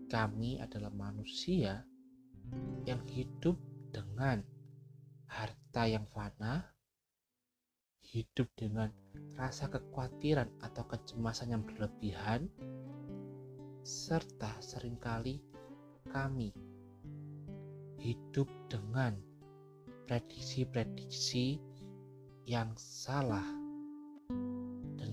kami 0.06 0.62
adalah 0.62 0.94
manusia 0.94 1.89
yang 2.86 3.02
hidup 3.06 3.56
dengan 3.90 4.42
harta 5.26 5.86
yang 5.86 6.06
fana, 6.10 6.66
hidup 8.02 8.50
dengan 8.58 8.90
rasa 9.38 9.70
kekhawatiran 9.70 10.50
atau 10.60 10.84
kecemasan 10.86 11.54
yang 11.54 11.62
berlebihan, 11.62 12.50
serta 13.86 14.50
sering 14.58 14.98
kali 14.98 15.38
kami 16.10 16.50
hidup 18.00 18.48
dengan 18.66 19.14
prediksi-prediksi 20.10 21.62
yang 22.48 22.74
salah. 22.74 23.60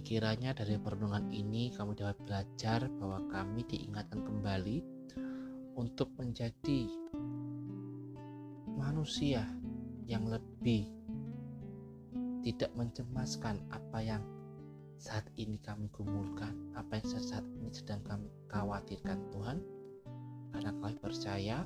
Kiranya 0.08 0.56
dari 0.56 0.80
perenungan 0.80 1.28
ini 1.36 1.67
kamu 1.76 1.91
dapat 2.00 2.15
belajar 2.23 2.88
bahwa 2.95 3.28
kami 3.28 3.67
diingatkan 3.67 4.23
kembali 4.23 4.80
untuk 5.76 6.15
menjadi 6.15 6.88
manusia 8.98 9.46
yang 10.10 10.26
lebih 10.26 10.90
tidak 12.42 12.74
mencemaskan 12.74 13.62
apa 13.70 14.02
yang 14.02 14.26
saat 14.98 15.22
ini 15.38 15.62
kami 15.62 15.86
gumulkan, 15.94 16.74
apa 16.74 16.98
yang 16.98 17.06
saat 17.06 17.46
ini 17.62 17.70
sedang 17.70 18.02
kami 18.02 18.26
khawatirkan 18.50 19.22
Tuhan, 19.30 19.62
karena 20.50 20.74
kami 20.82 20.98
percaya 20.98 21.62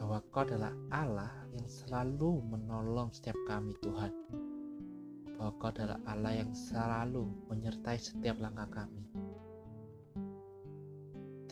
bahwa 0.00 0.24
Kau 0.32 0.48
adalah 0.48 0.72
Allah 0.88 1.28
yang 1.52 1.68
selalu 1.68 2.40
menolong 2.48 3.12
setiap 3.12 3.36
kami 3.44 3.76
Tuhan 3.84 4.16
bahwa 5.36 5.52
Kau 5.60 5.68
adalah 5.68 6.00
Allah 6.08 6.32
yang 6.32 6.56
selalu 6.56 7.28
menyertai 7.52 8.00
setiap 8.00 8.40
langkah 8.40 8.72
kami. 8.72 9.04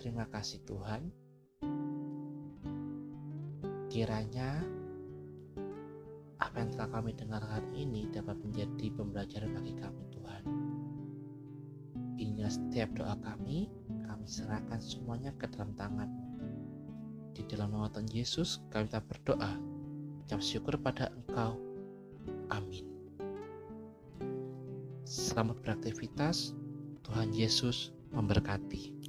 Terima 0.01 0.25
kasih 0.33 0.64
Tuhan. 0.64 1.19
Kiranya 3.90 4.62
apa 6.38 6.57
yang 6.62 6.70
telah 6.70 6.88
kami 6.94 7.11
dengarkan 7.11 7.66
ini 7.74 8.07
dapat 8.14 8.38
menjadi 8.38 8.87
pembelajaran 8.94 9.50
bagi 9.50 9.74
kami 9.74 10.03
Tuhan. 10.14 10.44
Inilah 12.22 12.55
setiap 12.55 12.94
doa 12.94 13.18
kami, 13.18 13.66
kami 14.07 14.26
serahkan 14.31 14.79
semuanya 14.79 15.35
ke 15.35 15.50
dalam 15.50 15.74
tangan. 15.74 16.07
Di 17.35 17.42
dalam 17.50 17.74
nama 17.74 17.90
Tuhan 17.90 18.07
Yesus 18.14 18.62
kami 18.70 18.87
tak 18.87 19.11
berdoa. 19.11 19.59
Ucap 20.22 20.38
syukur 20.38 20.79
pada 20.79 21.11
Engkau. 21.11 21.59
Amin. 22.55 22.87
Selamat 25.03 25.59
beraktivitas. 25.66 26.55
Tuhan 27.03 27.35
Yesus 27.35 27.90
memberkati. 28.14 28.99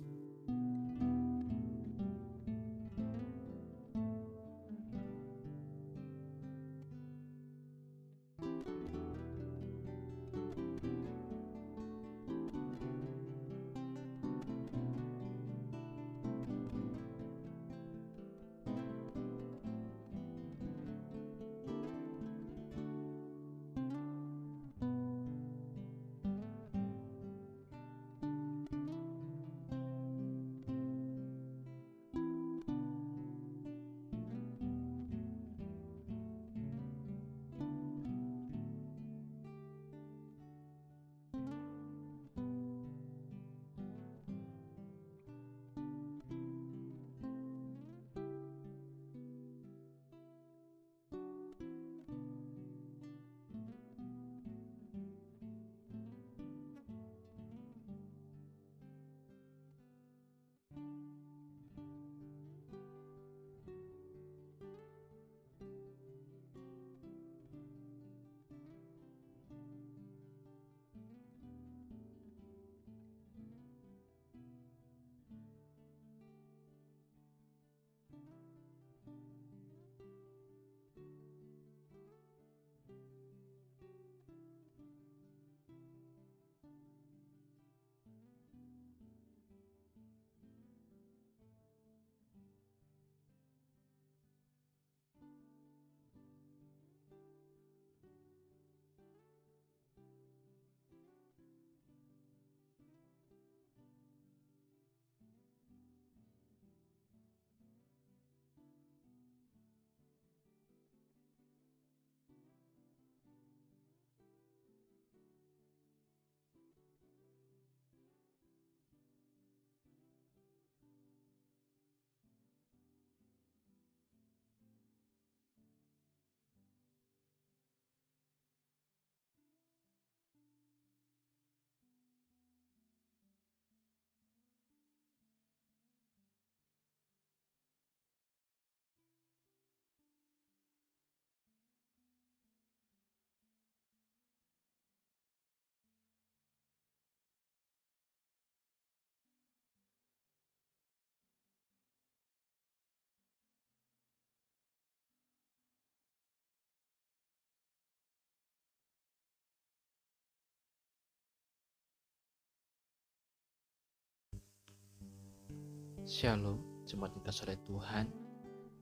Shalom, 166.01 166.57
jemaat 166.89 167.13
kasih 167.21 167.61
Tuhan. 167.69 168.09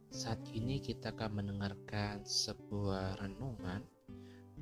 Saat 0.08 0.39
ini 0.55 0.79
kita 0.79 1.12
akan 1.12 1.43
mendengarkan 1.43 2.23
sebuah 2.23 3.19
renungan. 3.19 3.84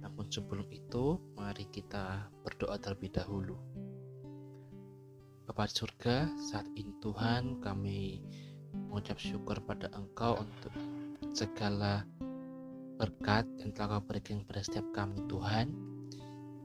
Namun 0.01 0.25
sebelum 0.33 0.65
itu, 0.73 1.21
mari 1.37 1.69
kita 1.69 2.25
berdoa 2.41 2.81
terlebih 2.81 3.13
dahulu. 3.13 3.53
Bapa 5.45 5.69
surga, 5.69 6.33
saat 6.49 6.65
ini 6.73 6.97
Tuhan 6.97 7.61
kami 7.61 8.25
mengucap 8.73 9.21
syukur 9.21 9.61
pada 9.61 9.93
Engkau 9.93 10.41
untuk 10.41 10.73
segala 11.37 12.09
berkat 12.97 13.45
yang 13.61 13.69
telah 13.77 14.01
Kau 14.01 14.09
berikan 14.09 14.41
kepada 14.41 14.65
setiap 14.65 14.87
kami 14.97 15.21
Tuhan. 15.29 15.77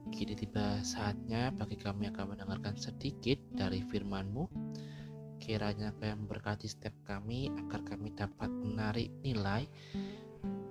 Kini 0.09 0.41
tiba 0.41 0.81
saatnya 0.81 1.53
bagi 1.53 1.77
kami 1.77 2.09
akan 2.09 2.33
mendengarkan 2.33 2.81
sedikit 2.81 3.37
dari 3.53 3.85
firman-Mu. 3.93 4.49
Kiranya 5.43 5.91
Kau 5.99 6.07
yang 6.07 6.23
memberkati 6.23 6.71
setiap 6.71 6.95
kami 7.03 7.51
agar 7.51 7.83
kami 7.83 8.15
dapat 8.15 8.47
menarik 8.47 9.11
nilai 9.27 9.67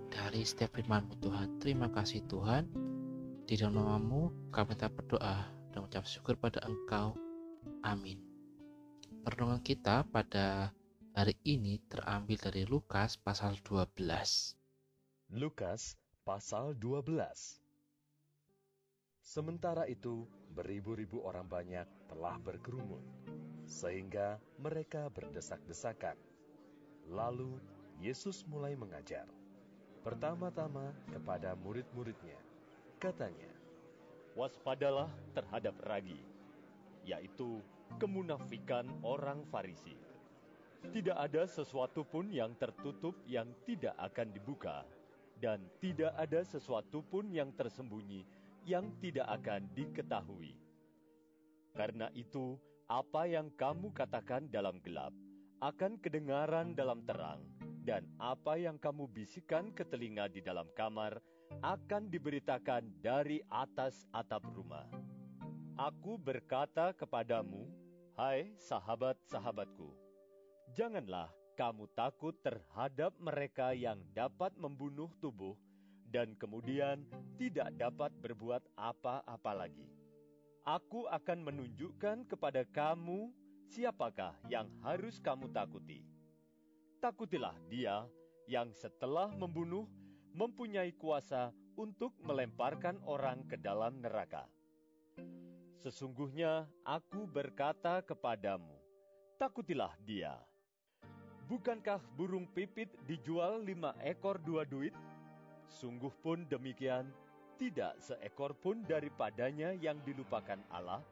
dari 0.08 0.48
setiap 0.48 0.80
firman-Mu 0.80 1.20
Tuhan. 1.20 1.60
Terima 1.60 1.92
kasih 1.92 2.24
Tuhan. 2.32 2.72
Di 3.44 3.60
dalam 3.60 3.84
namamu 3.84 4.32
kami 4.48 4.80
tak 4.80 4.96
berdoa 4.96 5.44
dan 5.76 5.84
mengucap 5.84 6.08
syukur 6.08 6.40
pada 6.40 6.64
Engkau. 6.64 7.20
Amin. 7.84 8.24
Pertolongan 9.28 9.60
kita 9.60 10.08
pada 10.08 10.72
hari 11.20 11.36
ini 11.44 11.84
terambil 11.92 12.40
dari 12.40 12.64
Lukas 12.64 13.20
pasal 13.20 13.60
12. 13.60 14.00
Lukas 15.36 16.00
pasal 16.24 16.80
12 16.80 17.60
Sementara 19.20 19.84
itu, 19.92 20.24
beribu-ribu 20.56 21.28
orang 21.28 21.48
banyak 21.48 21.88
telah 22.08 22.40
berkerumun, 22.40 23.04
sehingga 23.72 24.36
mereka 24.60 25.08
berdesak-desakan. 25.16 26.20
Lalu 27.08 27.56
Yesus 28.04 28.44
mulai 28.44 28.76
mengajar. 28.76 29.24
Pertama-tama 30.04 30.92
kepada 31.08 31.56
murid-muridnya, 31.56 32.36
katanya, 33.00 33.48
Waspadalah 34.32 35.12
terhadap 35.36 35.76
ragi, 35.84 36.20
yaitu 37.04 37.60
kemunafikan 38.00 38.88
orang 39.04 39.44
Farisi. 39.52 39.96
Tidak 40.88 41.20
ada 41.20 41.44
sesuatu 41.44 42.08
pun 42.08 42.32
yang 42.32 42.56
tertutup 42.56 43.12
yang 43.28 43.52
tidak 43.68 43.92
akan 44.00 44.32
dibuka, 44.32 44.88
dan 45.44 45.60
tidak 45.84 46.16
ada 46.16 46.48
sesuatu 46.48 47.04
pun 47.04 47.28
yang 47.28 47.52
tersembunyi 47.60 48.24
yang 48.64 48.88
tidak 49.04 49.28
akan 49.42 49.68
diketahui. 49.74 50.54
Karena 51.76 52.08
itu, 52.16 52.56
apa 52.92 53.24
yang 53.24 53.48
kamu 53.56 53.96
katakan 53.96 54.52
dalam 54.52 54.76
gelap 54.84 55.16
akan 55.64 55.96
kedengaran 56.04 56.76
dalam 56.76 57.00
terang, 57.08 57.40
dan 57.88 58.04
apa 58.20 58.60
yang 58.60 58.76
kamu 58.76 59.08
bisikan 59.08 59.72
ke 59.72 59.88
telinga 59.88 60.28
di 60.28 60.44
dalam 60.44 60.68
kamar 60.76 61.24
akan 61.64 62.12
diberitakan 62.12 62.92
dari 63.00 63.40
atas 63.48 64.04
atap 64.12 64.44
rumah. 64.52 64.92
Aku 65.80 66.20
berkata 66.20 66.92
kepadamu, 66.92 67.64
hai 68.20 68.52
sahabat-sahabatku, 68.60 69.96
janganlah 70.76 71.32
kamu 71.56 71.88
takut 71.96 72.36
terhadap 72.44 73.16
mereka 73.24 73.72
yang 73.72 74.04
dapat 74.12 74.52
membunuh 74.60 75.08
tubuh 75.24 75.56
dan 76.12 76.36
kemudian 76.36 77.08
tidak 77.40 77.72
dapat 77.80 78.12
berbuat 78.20 78.68
apa-apa 78.76 79.54
lagi. 79.56 80.01
Aku 80.62 81.10
akan 81.10 81.42
menunjukkan 81.42 82.30
kepada 82.30 82.62
kamu 82.70 83.34
siapakah 83.66 84.38
yang 84.46 84.70
harus 84.86 85.18
kamu 85.18 85.50
takuti. 85.50 86.06
Takutilah 87.02 87.58
dia 87.66 88.06
yang 88.46 88.70
setelah 88.70 89.34
membunuh 89.34 89.90
mempunyai 90.38 90.94
kuasa 90.94 91.50
untuk 91.74 92.14
melemparkan 92.22 93.02
orang 93.10 93.42
ke 93.50 93.58
dalam 93.58 94.06
neraka. 94.06 94.46
Sesungguhnya 95.82 96.70
aku 96.86 97.26
berkata 97.26 98.06
kepadamu, 98.06 98.78
takutilah 99.42 99.98
dia. 100.06 100.38
Bukankah 101.50 102.06
burung 102.14 102.46
pipit 102.46 102.94
dijual 103.10 103.66
lima 103.66 103.98
ekor 104.06 104.38
dua 104.38 104.62
duit? 104.62 104.94
Sungguh 105.66 106.14
pun 106.22 106.46
demikian, 106.46 107.10
tidak 107.62 107.94
seekor 108.02 108.58
pun 108.58 108.82
daripadanya 108.90 109.78
yang 109.78 110.02
dilupakan 110.02 110.58
Allah, 110.74 111.06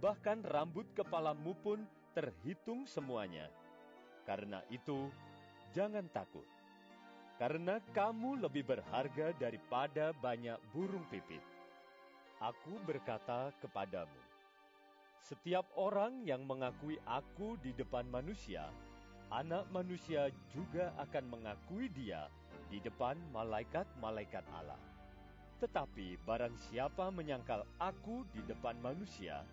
bahkan 0.00 0.40
rambut 0.40 0.88
kepalamu 0.96 1.52
pun 1.60 1.84
terhitung 2.16 2.88
semuanya. 2.88 3.52
Karena 4.24 4.64
itu, 4.72 5.12
jangan 5.76 6.08
takut, 6.08 6.48
karena 7.36 7.76
kamu 7.92 8.40
lebih 8.40 8.64
berharga 8.64 9.36
daripada 9.36 10.16
banyak 10.16 10.56
burung 10.72 11.04
pipit. 11.12 11.44
Aku 12.40 12.80
berkata 12.88 13.52
kepadamu, 13.60 14.16
setiap 15.20 15.68
orang 15.76 16.24
yang 16.24 16.48
mengakui 16.48 16.96
aku 17.04 17.60
di 17.60 17.76
depan 17.76 18.08
manusia, 18.08 18.64
anak 19.28 19.68
manusia 19.68 20.32
juga 20.56 20.96
akan 21.04 21.36
mengakui 21.36 21.92
dia 21.92 22.32
di 22.72 22.80
depan 22.80 23.20
malaikat-malaikat 23.36 24.48
Allah. 24.56 24.91
Tetapi 25.62 26.18
barang 26.26 26.58
siapa 26.58 27.14
menyangkal 27.14 27.62
aku 27.78 28.26
di 28.34 28.42
depan 28.50 28.74
manusia, 28.82 29.46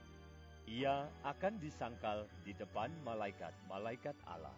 ia 0.66 1.06
akan 1.22 1.62
disangkal 1.62 2.26
di 2.42 2.58
depan 2.58 2.90
malaikat-malaikat 3.06 4.18
Allah. 4.26 4.58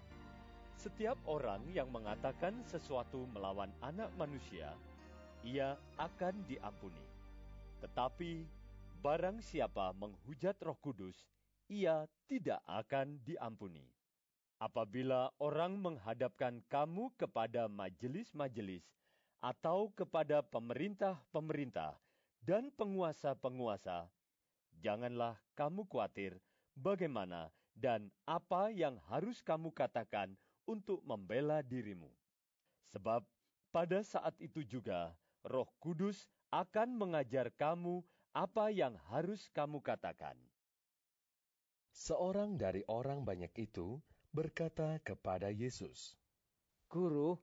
Setiap 0.79 1.19
orang 1.27 1.59
yang 1.75 1.91
mengatakan 1.91 2.55
sesuatu 2.63 3.27
melawan 3.35 3.67
anak 3.83 4.07
manusia, 4.15 4.71
ia 5.43 5.75
akan 5.99 6.39
diampuni. 6.47 7.03
Tetapi 7.83 8.47
barang 9.03 9.43
siapa 9.43 9.91
menghujat 9.91 10.55
Roh 10.63 10.79
Kudus, 10.79 11.19
ia 11.67 12.07
tidak 12.31 12.63
akan 12.63 13.19
diampuni. 13.27 13.83
Apabila 14.55 15.35
orang 15.43 15.75
menghadapkan 15.83 16.63
kamu 16.71 17.11
kepada 17.19 17.67
majelis-majelis 17.67 18.87
atau 19.41 19.89
kepada 19.97 20.45
pemerintah-pemerintah 20.45 21.97
dan 22.45 22.69
penguasa-penguasa, 22.77 24.05
janganlah 24.77 25.41
kamu 25.57 25.85
khawatir 25.89 26.37
bagaimana 26.77 27.49
dan 27.73 28.13
apa 28.29 28.69
yang 28.69 29.01
harus 29.09 29.41
kamu 29.41 29.73
katakan 29.73 30.37
untuk 30.69 31.01
membela 31.01 31.65
dirimu. 31.65 32.09
Sebab 32.93 33.25
pada 33.73 33.99
saat 34.05 34.37
itu 34.37 34.61
juga 34.61 35.17
Roh 35.41 35.69
Kudus 35.81 36.29
akan 36.53 36.93
mengajar 36.93 37.49
kamu 37.57 38.05
apa 38.31 38.69
yang 38.69 38.93
harus 39.09 39.49
kamu 39.51 39.81
katakan. 39.81 40.37
Seorang 41.91 42.55
dari 42.55 42.87
orang 42.87 43.27
banyak 43.27 43.51
itu 43.59 43.99
berkata 44.31 44.95
kepada 45.03 45.51
Yesus, 45.51 46.15
Guru, 46.87 47.35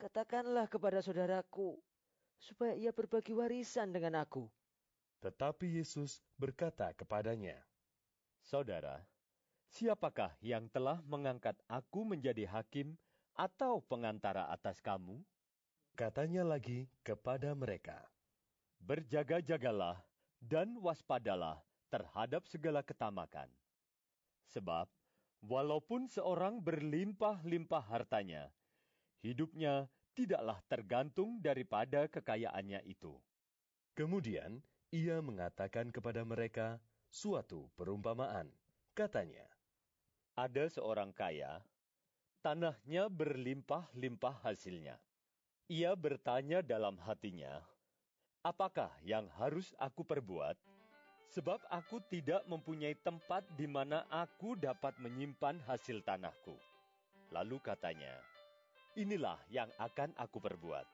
katakanlah 0.00 0.64
kepada 0.64 1.04
saudaraku, 1.04 1.76
supaya 2.40 2.72
ia 2.72 2.88
berbagi 2.88 3.36
warisan 3.36 3.92
dengan 3.92 4.24
aku. 4.24 4.48
Tetapi 5.20 5.76
Yesus 5.76 6.24
berkata 6.40 6.96
kepadanya, 6.96 7.60
Saudara, 8.40 9.04
siapakah 9.68 10.32
yang 10.40 10.72
telah 10.72 11.04
mengangkat 11.04 11.52
aku 11.68 12.08
menjadi 12.08 12.48
hakim 12.48 12.96
atau 13.36 13.84
pengantara 13.84 14.48
atas 14.48 14.80
kamu? 14.80 15.20
Katanya 15.92 16.48
lagi 16.48 16.88
kepada 17.04 17.52
mereka, 17.52 18.00
Berjaga-jagalah 18.80 20.00
dan 20.40 20.80
waspadalah 20.80 21.60
terhadap 21.92 22.48
segala 22.48 22.80
ketamakan. 22.80 23.52
Sebab 24.48 24.88
Walaupun 25.40 26.04
seorang 26.04 26.60
berlimpah-limpah 26.60 27.80
hartanya, 27.88 28.52
hidupnya 29.20 29.88
tidaklah 30.16 30.58
tergantung 30.68 31.40
daripada 31.40 32.10
kekayaannya 32.10 32.84
itu. 32.84 33.16
Kemudian 33.96 34.60
ia 34.90 35.22
mengatakan 35.22 35.92
kepada 35.94 36.26
mereka 36.26 36.80
suatu 37.08 37.70
perumpamaan. 37.78 38.50
Katanya, 38.92 39.46
Ada 40.34 40.72
seorang 40.72 41.12
kaya, 41.12 41.60
tanahnya 42.40 43.10
berlimpah-limpah 43.10 44.40
hasilnya. 44.46 44.96
Ia 45.70 45.92
bertanya 45.94 46.64
dalam 46.64 46.98
hatinya, 47.02 47.60
Apakah 48.40 48.88
yang 49.04 49.28
harus 49.36 49.76
aku 49.76 50.00
perbuat 50.00 50.56
sebab 51.30 51.62
aku 51.70 52.02
tidak 52.10 52.42
mempunyai 52.50 52.98
tempat 52.98 53.46
di 53.54 53.70
mana 53.70 54.02
aku 54.10 54.58
dapat 54.58 54.96
menyimpan 54.98 55.62
hasil 55.68 56.02
tanahku. 56.02 56.58
Lalu 57.30 57.62
katanya, 57.62 58.10
inilah 58.98 59.38
yang 59.50 59.68
akan 59.78 60.14
aku 60.18 60.38
perbuat. 60.42 60.86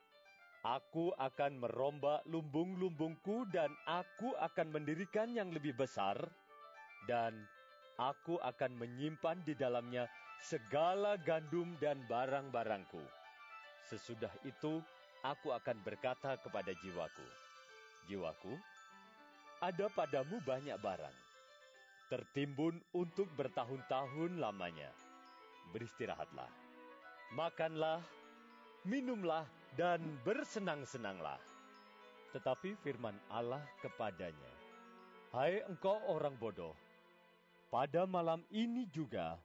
Aku 0.65 1.15
akan 1.15 1.63
merombak 1.63 2.25
lumbung-lumbungku 2.27 3.47
dan 3.53 3.71
aku 3.87 4.35
akan 4.41 4.73
mendirikan 4.73 5.31
yang 5.31 5.53
lebih 5.53 5.71
besar 5.77 6.17
dan 7.07 7.31
aku 7.95 8.35
akan 8.43 8.75
menyimpan 8.75 9.39
di 9.47 9.55
dalamnya 9.55 10.09
segala 10.43 11.15
gandum 11.23 11.77
dan 11.79 12.03
barang-barangku. 12.05 13.01
Sesudah 13.87 14.33
itu, 14.43 14.83
aku 15.23 15.55
akan 15.55 15.77
berkata 15.81 16.35
kepada 16.41 16.75
jiwaku, 16.83 17.25
Jiwaku, 18.11 18.53
ada 19.63 19.87
padamu 19.91 20.37
banyak 20.43 20.75
barang, 20.77 21.17
tertimbun 22.11 22.77
untuk 22.93 23.25
bertahun-tahun 23.39 24.37
lamanya. 24.37 24.91
Beristirahatlah, 25.71 26.66
makanlah, 27.35 27.99
minumlah, 28.87 29.43
dan 29.75 29.99
bersenang-senanglah. 30.23 31.39
Tetapi 32.31 32.75
firman 32.83 33.15
Allah 33.31 33.63
kepadanya, 33.83 34.53
Hai 35.31 35.59
engkau 35.67 35.99
orang 36.07 36.39
bodoh, 36.39 36.71
pada 37.67 38.07
malam 38.07 38.39
ini 38.47 38.87
juga 38.87 39.35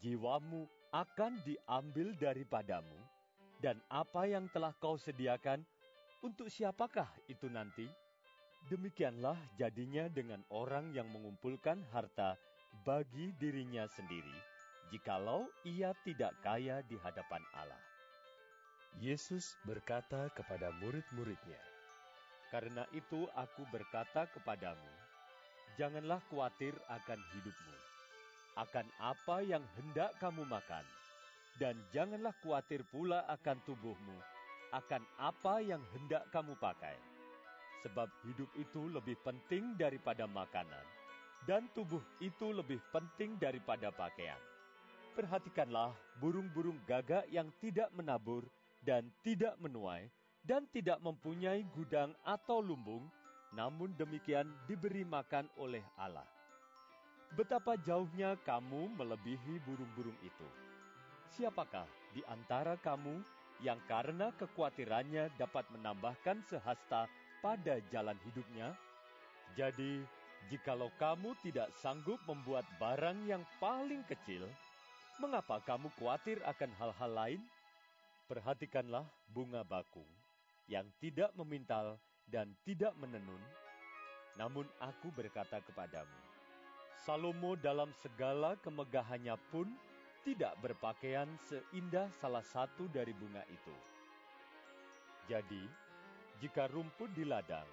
jiwamu 0.00 0.64
akan 0.92 1.36
diambil 1.44 2.16
daripadamu, 2.16 2.96
dan 3.60 3.76
apa 3.92 4.24
yang 4.24 4.48
telah 4.52 4.72
kau 4.80 4.96
sediakan, 4.96 5.60
untuk 6.24 6.48
siapakah 6.48 7.08
itu 7.28 7.52
nanti? 7.52 7.84
Demikianlah 8.66 9.38
jadinya 9.54 10.10
dengan 10.10 10.42
orang 10.50 10.90
yang 10.90 11.06
mengumpulkan 11.12 11.84
harta 11.94 12.34
bagi 12.82 13.30
dirinya 13.38 13.86
sendiri, 13.86 14.34
jikalau 14.90 15.50
ia 15.66 15.90
tidak 16.06 16.32
kaya 16.42 16.82
di 16.86 16.94
hadapan 17.02 17.42
Allah. 17.54 17.82
Yesus 18.96 19.58
berkata 19.68 20.32
kepada 20.32 20.72
murid-muridnya, 20.80 21.60
Karena 22.48 22.88
itu 22.96 23.28
aku 23.36 23.66
berkata 23.68 24.24
kepadamu, 24.32 24.92
janganlah 25.76 26.22
khawatir 26.32 26.72
akan 26.88 27.20
hidupmu, 27.36 27.76
akan 28.56 28.86
apa 29.02 29.44
yang 29.44 29.60
hendak 29.76 30.16
kamu 30.16 30.48
makan, 30.48 30.86
dan 31.60 31.76
janganlah 31.92 32.32
khawatir 32.40 32.80
pula 32.88 33.26
akan 33.28 33.60
tubuhmu, 33.68 34.18
akan 34.72 35.02
apa 35.20 35.60
yang 35.60 35.82
hendak 35.92 36.24
kamu 36.32 36.56
pakai. 36.56 36.96
Sebab 37.84 38.08
hidup 38.24 38.48
itu 38.56 38.88
lebih 38.88 39.20
penting 39.20 39.76
daripada 39.76 40.24
makanan, 40.24 40.86
dan 41.44 41.68
tubuh 41.76 42.00
itu 42.24 42.48
lebih 42.48 42.80
penting 42.88 43.36
daripada 43.36 43.92
pakaian. 43.92 44.40
Perhatikanlah 45.16 45.96
burung-burung 46.20 46.76
gagak 46.84 47.24
yang 47.32 47.48
tidak 47.56 47.88
menabur 47.96 48.44
dan 48.84 49.08
tidak 49.24 49.56
menuai, 49.56 50.12
dan 50.44 50.68
tidak 50.68 51.00
mempunyai 51.00 51.64
gudang 51.72 52.12
atau 52.20 52.60
lumbung, 52.60 53.00
namun 53.56 53.96
demikian 53.96 54.44
diberi 54.68 55.08
makan 55.08 55.48
oleh 55.56 55.80
Allah. 55.96 56.28
Betapa 57.32 57.80
jauhnya 57.80 58.36
kamu 58.44 58.92
melebihi 58.92 59.56
burung-burung 59.64 60.20
itu. 60.20 60.48
Siapakah 61.32 61.88
di 62.12 62.20
antara 62.28 62.76
kamu 62.76 63.16
yang 63.64 63.80
karena 63.88 64.30
kekhawatirannya 64.36 65.32
dapat 65.40 65.64
menambahkan 65.72 66.44
sehasta 66.44 67.08
pada 67.40 67.80
jalan 67.88 68.20
hidupnya? 68.28 68.76
Jadi, 69.56 70.04
jikalau 70.52 70.92
kamu 71.00 71.32
tidak 71.40 71.72
sanggup 71.80 72.20
membuat 72.28 72.68
barang 72.76 73.24
yang 73.24 73.42
paling 73.58 74.04
kecil, 74.06 74.44
mengapa 75.18 75.60
kamu 75.64 75.88
khawatir 75.96 76.40
akan 76.44 76.70
hal-hal 76.76 77.12
lain? 77.12 77.40
Perhatikanlah 78.26 79.06
bunga 79.30 79.62
bakung 79.62 80.08
yang 80.66 80.86
tidak 80.98 81.30
memintal 81.38 81.96
dan 82.26 82.50
tidak 82.66 82.92
menenun. 82.98 83.40
Namun 84.34 84.66
aku 84.82 85.08
berkata 85.14 85.62
kepadamu, 85.62 86.18
Salomo 87.06 87.54
dalam 87.54 87.94
segala 88.02 88.58
kemegahannya 88.60 89.38
pun 89.54 89.70
tidak 90.26 90.58
berpakaian 90.58 91.30
seindah 91.46 92.10
salah 92.18 92.42
satu 92.42 92.90
dari 92.90 93.14
bunga 93.14 93.46
itu. 93.46 93.76
Jadi, 95.30 95.62
jika 96.42 96.66
rumput 96.66 97.14
di 97.14 97.22
ladang, 97.22 97.66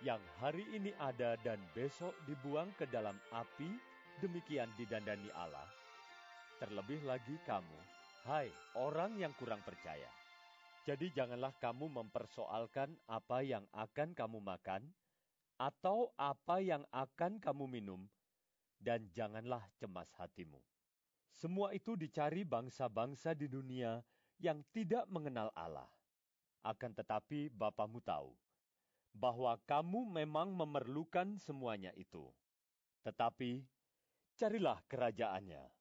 yang 0.00 0.22
hari 0.38 0.64
ini 0.70 0.94
ada 0.96 1.34
dan 1.42 1.58
besok 1.74 2.14
dibuang 2.24 2.70
ke 2.78 2.86
dalam 2.88 3.18
api, 3.34 3.68
demikian 4.22 4.70
didandani 4.78 5.28
Allah. 5.34 5.79
Terlebih 6.60 7.00
lagi 7.08 7.40
kamu, 7.48 7.78
hai 8.28 8.52
orang 8.76 9.16
yang 9.16 9.32
kurang 9.40 9.64
percaya. 9.64 10.12
Jadi 10.84 11.08
janganlah 11.08 11.56
kamu 11.56 11.88
mempersoalkan 11.88 13.00
apa 13.08 13.40
yang 13.40 13.64
akan 13.72 14.12
kamu 14.12 14.44
makan, 14.44 14.84
atau 15.56 16.12
apa 16.20 16.60
yang 16.60 16.84
akan 16.92 17.40
kamu 17.40 17.64
minum, 17.64 18.04
dan 18.76 19.08
janganlah 19.16 19.64
cemas 19.80 20.12
hatimu. 20.20 20.60
Semua 21.32 21.72
itu 21.72 21.96
dicari 21.96 22.44
bangsa-bangsa 22.44 23.32
di 23.32 23.48
dunia 23.48 23.96
yang 24.36 24.60
tidak 24.76 25.08
mengenal 25.08 25.48
Allah. 25.56 25.88
Akan 26.60 26.92
tetapi 26.92 27.48
Bapamu 27.48 28.04
tahu 28.04 28.36
bahwa 29.16 29.56
kamu 29.64 30.12
memang 30.12 30.52
memerlukan 30.52 31.40
semuanya 31.40 31.96
itu. 31.96 32.28
Tetapi 33.00 33.64
carilah 34.36 34.76
kerajaannya, 34.84 35.79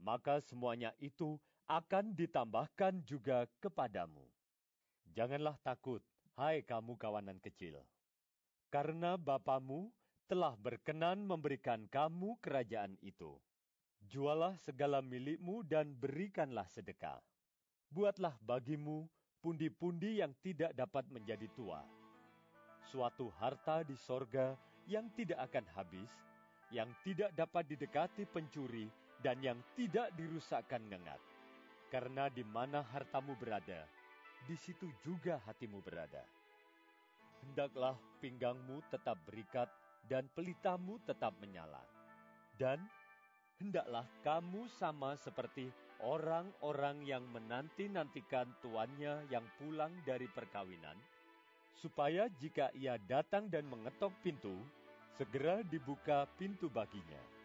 maka 0.00 0.40
semuanya 0.40 0.96
itu 0.98 1.36
akan 1.70 2.16
ditambahkan 2.16 3.04
juga 3.06 3.46
kepadamu. 3.62 4.24
Janganlah 5.14 5.54
takut, 5.62 6.02
hai 6.34 6.64
kamu 6.66 6.98
kawanan 6.98 7.38
kecil, 7.38 7.78
karena 8.72 9.14
Bapamu 9.14 9.92
telah 10.30 10.54
berkenan 10.54 11.26
memberikan 11.26 11.90
kamu 11.90 12.38
kerajaan 12.38 12.94
itu. 13.02 13.34
Jualah 14.06 14.54
segala 14.62 15.02
milikmu 15.02 15.62
dan 15.66 15.94
berikanlah 15.94 16.66
sedekah. 16.70 17.18
Buatlah 17.90 18.38
bagimu 18.42 19.10
pundi-pundi 19.42 20.22
yang 20.22 20.30
tidak 20.42 20.70
dapat 20.78 21.06
menjadi 21.10 21.50
tua. 21.54 21.82
Suatu 22.86 23.30
harta 23.38 23.82
di 23.82 23.98
sorga 23.98 24.54
yang 24.86 25.10
tidak 25.14 25.42
akan 25.50 25.66
habis, 25.74 26.10
yang 26.70 26.90
tidak 27.02 27.34
dapat 27.34 27.66
didekati 27.66 28.26
pencuri, 28.30 28.86
dan 29.20 29.40
yang 29.44 29.60
tidak 29.76 30.12
dirusakkan 30.16 30.80
ngengat. 30.88 31.20
Karena 31.90 32.30
di 32.30 32.46
mana 32.46 32.86
hartamu 32.86 33.34
berada, 33.34 33.84
di 34.46 34.56
situ 34.56 34.88
juga 35.02 35.42
hatimu 35.44 35.82
berada. 35.82 36.22
Hendaklah 37.42 37.96
pinggangmu 38.20 38.84
tetap 38.92 39.18
berikat 39.26 39.68
dan 40.06 40.28
pelitamu 40.32 41.00
tetap 41.04 41.34
menyala. 41.42 41.82
Dan 42.54 42.78
hendaklah 43.58 44.04
kamu 44.22 44.68
sama 44.70 45.16
seperti 45.16 45.72
orang-orang 46.00 47.04
yang 47.04 47.24
menanti-nantikan 47.32 48.48
tuannya 48.64 49.28
yang 49.28 49.44
pulang 49.60 49.92
dari 50.04 50.28
perkawinan, 50.28 50.96
supaya 51.76 52.28
jika 52.40 52.72
ia 52.76 52.96
datang 53.08 53.48
dan 53.48 53.68
mengetok 53.68 54.12
pintu, 54.24 54.56
segera 55.16 55.60
dibuka 55.64 56.24
pintu 56.36 56.68
baginya. 56.72 57.39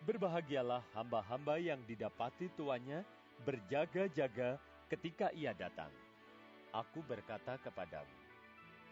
Berbahagialah 0.00 0.80
hamba-hamba 0.96 1.60
yang 1.60 1.84
didapati 1.84 2.48
tuannya 2.56 3.04
berjaga-jaga 3.44 4.56
ketika 4.88 5.28
ia 5.36 5.52
datang. 5.52 5.92
Aku 6.72 7.04
berkata 7.04 7.60
kepadamu, 7.60 8.08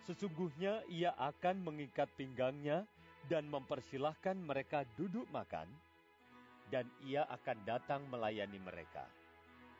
sesungguhnya 0.04 0.84
ia 0.92 1.16
akan 1.16 1.64
mengikat 1.64 2.12
pinggangnya 2.12 2.84
dan 3.24 3.48
mempersilahkan 3.48 4.36
mereka 4.36 4.84
duduk 5.00 5.24
makan, 5.32 5.64
dan 6.68 6.84
ia 7.00 7.24
akan 7.32 7.56
datang 7.64 8.04
melayani 8.12 8.60
mereka. 8.60 9.08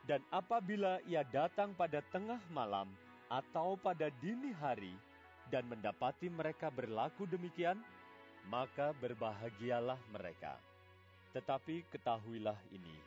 Dan 0.09 0.25
apabila 0.33 0.97
ia 1.05 1.21
datang 1.21 1.77
pada 1.77 2.01
tengah 2.09 2.41
malam 2.49 2.89
atau 3.29 3.77
pada 3.77 4.09
dini 4.17 4.49
hari 4.57 4.97
dan 5.53 5.69
mendapati 5.69 6.25
mereka 6.25 6.73
berlaku 6.73 7.29
demikian, 7.29 7.77
maka 8.49 8.97
berbahagialah 8.97 10.01
mereka. 10.09 10.57
Tetapi 11.29 11.85
ketahuilah 11.93 12.57
ini, 12.73 12.97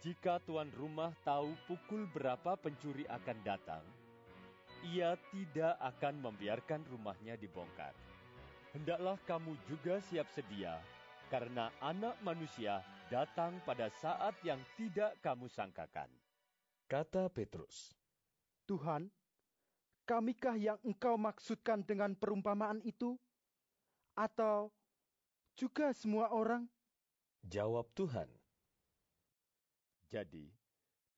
jika 0.00 0.40
tuan 0.42 0.72
rumah 0.74 1.12
tahu 1.22 1.52
pukul 1.68 2.08
berapa 2.10 2.56
pencuri 2.56 3.04
akan 3.06 3.38
datang, 3.44 3.84
ia 4.82 5.14
tidak 5.30 5.78
akan 5.78 6.18
membiarkan 6.18 6.82
rumahnya 6.90 7.38
dibongkar. 7.38 7.94
Hendaklah 8.72 9.20
kamu 9.28 9.52
juga 9.68 10.00
siap 10.00 10.26
sedia, 10.32 10.80
karena 11.28 11.68
anak 11.84 12.16
manusia 12.24 12.80
datang 13.12 13.60
pada 13.68 13.92
saat 14.00 14.32
yang 14.42 14.58
tidak 14.80 15.12
kamu 15.20 15.44
sangkakan. 15.52 16.08
Kata 16.88 17.28
Petrus, 17.28 17.92
Tuhan, 18.64 19.12
kamikah 20.08 20.56
yang 20.56 20.80
engkau 20.82 21.20
maksudkan 21.20 21.84
dengan 21.84 22.16
perumpamaan 22.16 22.80
itu? 22.82 23.20
Atau 24.16 24.72
juga 25.56 25.92
semua 25.92 26.32
orang? 26.32 26.64
Jawab 27.42 27.90
Tuhan, 27.98 28.30
Jadi, 30.06 30.46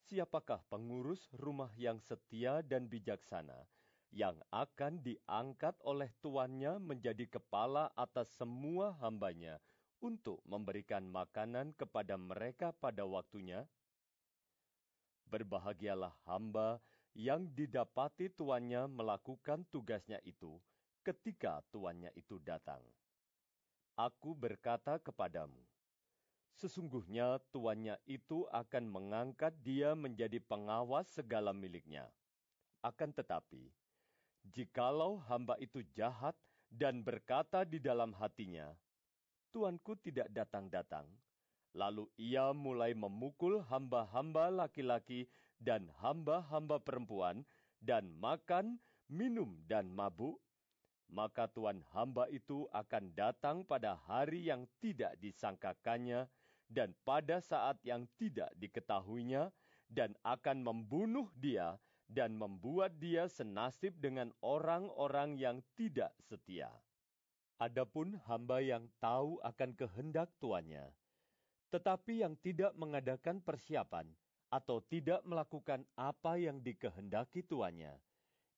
siapakah 0.09 0.65
pengurus 0.73 1.29
rumah 1.37 1.69
yang 1.77 2.01
setia 2.01 2.65
dan 2.65 2.89
bijaksana 2.89 3.69
yang 4.09 4.41
akan 4.49 5.05
diangkat 5.05 5.77
oleh 5.85 6.09
tuannya 6.25 6.81
menjadi 6.81 7.29
kepala 7.29 7.93
atas 7.93 8.33
semua 8.41 8.97
hambanya 9.05 9.61
untuk 10.01 10.41
memberikan 10.49 11.05
makanan 11.05 11.77
kepada 11.77 12.17
mereka 12.17 12.73
pada 12.73 13.05
waktunya? 13.05 13.69
Berbahagialah 15.29 16.17
hamba 16.25 16.81
yang 17.13 17.53
didapati 17.53 18.33
tuannya 18.33 18.89
melakukan 18.89 19.69
tugasnya 19.69 20.25
itu 20.25 20.57
ketika 21.05 21.61
tuannya 21.69 22.17
itu 22.17 22.41
datang. 22.41 22.81
Aku 23.95 24.33
berkata 24.33 24.97
kepadamu, 24.99 25.74
sesungguhnya 26.55 27.43
tuannya 27.51 27.99
itu 28.07 28.47
akan 28.51 28.85
mengangkat 28.87 29.55
dia 29.63 29.93
menjadi 29.99 30.39
pengawas 30.39 31.11
segala 31.11 31.51
miliknya. 31.51 32.07
Akan 32.85 33.11
tetapi, 33.11 33.73
jikalau 34.55 35.19
hamba 35.27 35.59
itu 35.59 35.83
jahat 35.97 36.37
dan 36.71 37.03
berkata 37.03 37.67
di 37.67 37.83
dalam 37.83 38.15
hatinya, 38.15 38.71
Tuanku 39.55 39.95
tidak 40.03 40.27
datang-datang, 40.35 41.07
lalu 41.79 42.11
ia 42.19 42.51
mulai 42.51 42.91
memukul 42.91 43.63
hamba-hamba 43.71 44.51
laki-laki 44.51 45.31
dan 45.63 45.87
hamba-hamba 46.03 46.83
perempuan, 46.83 47.47
dan 47.79 48.11
makan, 48.19 48.83
minum, 49.07 49.55
dan 49.71 49.87
mabuk, 49.95 50.43
maka 51.13 51.47
Tuhan 51.53 51.85
hamba 51.95 52.27
itu 52.33 52.67
akan 52.75 53.15
datang 53.15 53.63
pada 53.63 53.95
hari 54.09 54.51
yang 54.51 54.67
tidak 54.83 55.15
disangkakannya 55.23 56.27
dan 56.69 56.97
pada 57.05 57.39
saat 57.41 57.79
yang 57.85 58.09
tidak 58.17 58.51
diketahuinya, 58.59 59.53
dan 59.95 60.17
akan 60.27 60.65
membunuh 60.65 61.29
dia 61.39 61.77
dan 62.09 62.37
membuat 62.37 62.97
dia 63.01 63.31
senasib 63.31 63.97
dengan 64.01 64.33
orang-orang 64.45 65.39
yang 65.41 65.63
tidak 65.79 66.13
setia. 66.21 66.69
Adapun 67.63 68.19
hamba 68.27 68.59
yang 68.61 68.91
tahu 68.99 69.39
akan 69.47 69.71
kehendak 69.79 70.29
tuannya, 70.43 70.91
tetapi 71.71 72.27
yang 72.27 72.35
tidak 72.43 72.75
mengadakan 72.75 73.39
persiapan 73.41 74.11
atau 74.51 74.83
tidak 74.83 75.23
melakukan 75.23 75.87
apa 75.95 76.37
yang 76.37 76.59
dikehendaki 76.61 77.47
tuannya, 77.47 77.95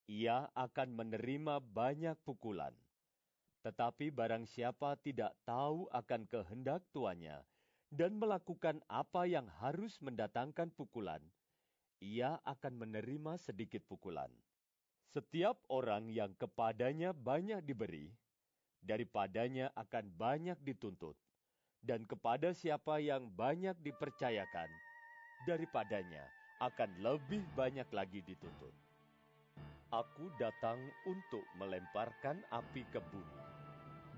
ia 0.09 0.49
akan 0.57 0.97
menerima 0.97 1.61
banyak 1.61 2.17
pukulan. 2.25 2.73
Tetapi 3.61 4.15
barang 4.15 4.47
siapa 4.47 4.95
tidak 5.03 5.35
tahu 5.43 5.91
akan 5.91 6.23
kehendak 6.31 6.87
tuannya 6.95 7.43
dan 7.97 8.21
melakukan 8.21 8.85
apa 8.93 9.25
yang 9.25 9.49
harus 9.57 9.97
mendatangkan 10.05 10.69
pukulan, 10.77 11.25
ia 11.97 12.37
akan 12.45 12.85
menerima 12.85 13.41
sedikit 13.41 13.81
pukulan. 13.89 14.29
Setiap 15.09 15.57
orang 15.73 16.13
yang 16.13 16.37
kepadanya 16.37 17.17
banyak 17.17 17.65
diberi, 17.65 18.13
daripadanya 18.85 19.73
akan 19.73 20.13
banyak 20.13 20.61
dituntut, 20.61 21.17
dan 21.81 22.05
kepada 22.05 22.53
siapa 22.53 23.01
yang 23.01 23.33
banyak 23.33 23.73
dipercayakan, 23.81 24.69
daripadanya 25.49 26.29
akan 26.61 27.01
lebih 27.01 27.49
banyak 27.57 27.89
lagi 27.97 28.21
dituntut. 28.29 28.77
Aku 29.89 30.29
datang 30.37 30.77
untuk 31.09 31.49
melemparkan 31.57 32.45
api 32.53 32.85
ke 32.93 33.01
bumi, 33.09 33.41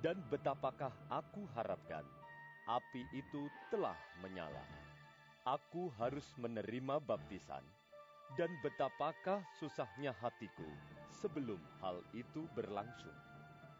dan 0.03 0.19
betapakah 0.27 0.91
aku 1.07 1.47
harapkan 1.55 2.03
api 2.69 3.09
itu 3.17 3.49
telah 3.73 3.97
menyala. 4.21 4.61
Aku 5.49 5.89
harus 5.97 6.29
menerima 6.37 7.01
baptisan, 7.01 7.65
dan 8.37 8.53
betapakah 8.61 9.41
susahnya 9.57 10.13
hatiku 10.21 10.69
sebelum 11.09 11.57
hal 11.81 12.05
itu 12.13 12.45
berlangsung. 12.53 13.17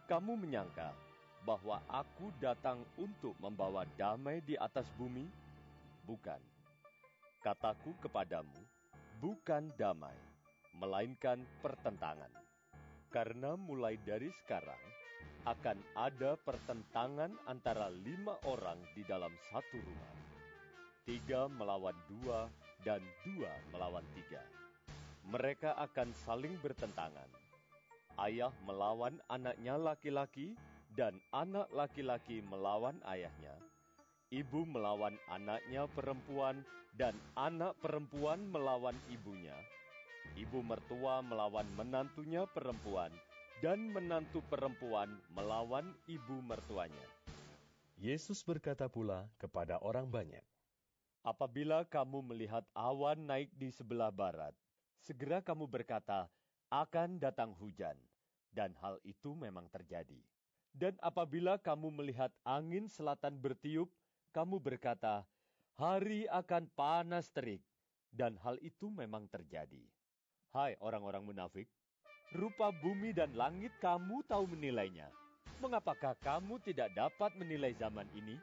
Kamu 0.09 0.41
menyangka 0.41 0.97
bahwa 1.45 1.85
aku 1.85 2.33
datang 2.41 2.81
untuk 2.97 3.37
membawa 3.37 3.85
damai 4.01 4.41
di 4.41 4.57
atas 4.57 4.89
bumi? 4.97 5.29
Bukan. 6.09 6.41
Kataku 7.45 7.93
kepadamu, 8.01 8.57
bukan 9.21 9.69
damai, 9.77 10.17
melainkan 10.81 11.45
pertentangan. 11.61 12.33
Karena 13.13 13.53
mulai 13.57 14.01
dari 14.01 14.33
sekarang 14.33 14.98
akan 15.47 15.79
ada 15.95 16.35
pertentangan 16.43 17.31
antara 17.47 17.91
lima 17.91 18.35
orang 18.49 18.79
di 18.97 19.05
dalam 19.07 19.31
satu 19.51 19.79
rumah. 19.79 20.17
Tiga 21.07 21.47
melawan 21.47 21.95
dua 22.09 22.51
dan 22.83 23.03
dua 23.23 23.53
melawan 23.71 24.07
tiga. 24.17 24.43
Mereka 25.29 25.77
akan 25.77 26.11
saling 26.25 26.57
bertentangan. 26.65 27.29
Ayah 28.19 28.51
melawan 28.67 29.21
anaknya 29.31 29.79
laki-laki 29.79 30.59
dan 30.99 31.15
anak 31.31 31.71
laki-laki 31.71 32.43
melawan 32.49 32.99
ayahnya. 33.07 33.55
Ibu 34.35 34.67
melawan 34.69 35.15
anaknya 35.31 35.87
perempuan 35.93 36.67
dan 36.99 37.15
anak 37.39 37.79
perempuan 37.79 38.43
melawan 38.51 38.97
ibunya 39.09 39.57
ibu 40.39 40.63
mertua 40.63 41.19
melawan 41.25 41.67
menantunya 41.75 42.47
perempuan, 42.47 43.11
dan 43.59 43.91
menantu 43.91 44.39
perempuan 44.47 45.19
melawan 45.35 45.91
ibu 46.07 46.39
mertuanya. 46.47 47.07
Yesus 47.99 48.47
berkata 48.47 48.87
pula 48.87 49.27
kepada 49.43 49.83
orang 49.83 50.07
banyak, 50.07 50.47
Apabila 51.27 51.83
kamu 51.83 52.23
melihat 52.23 52.63
awan 52.71 53.19
naik 53.27 53.51
di 53.59 53.75
sebelah 53.75 54.15
barat, 54.15 54.55
segera 55.03 55.43
kamu 55.43 55.67
berkata, 55.67 56.31
akan 56.71 57.19
datang 57.19 57.51
hujan. 57.59 57.99
Dan 58.49 58.73
hal 58.79 59.03
itu 59.05 59.35
memang 59.35 59.67
terjadi. 59.69 60.23
Dan 60.73 60.95
apabila 61.03 61.59
kamu 61.59 61.91
melihat 61.91 62.31
angin 62.47 62.87
selatan 62.87 63.37
bertiup, 63.37 63.91
kamu 64.31 64.63
berkata, 64.63 65.27
hari 65.75 66.31
akan 66.31 66.71
panas 66.79 67.29
terik. 67.35 67.61
Dan 68.09 68.39
hal 68.41 68.57
itu 68.63 68.89
memang 68.89 69.29
terjadi. 69.29 69.85
Hai 70.49 70.81
orang-orang 70.81 71.29
munafik, 71.29 71.69
rupa 72.37 72.69
bumi 72.69 73.17
dan 73.17 73.33
langit 73.33 73.73
kamu 73.81 74.21
tahu 74.29 74.45
menilainya. 74.53 75.09
Mengapakah 75.59 76.15
kamu 76.21 76.61
tidak 76.63 76.93
dapat 76.93 77.33
menilai 77.41 77.73
zaman 77.75 78.07
ini? 78.15 78.37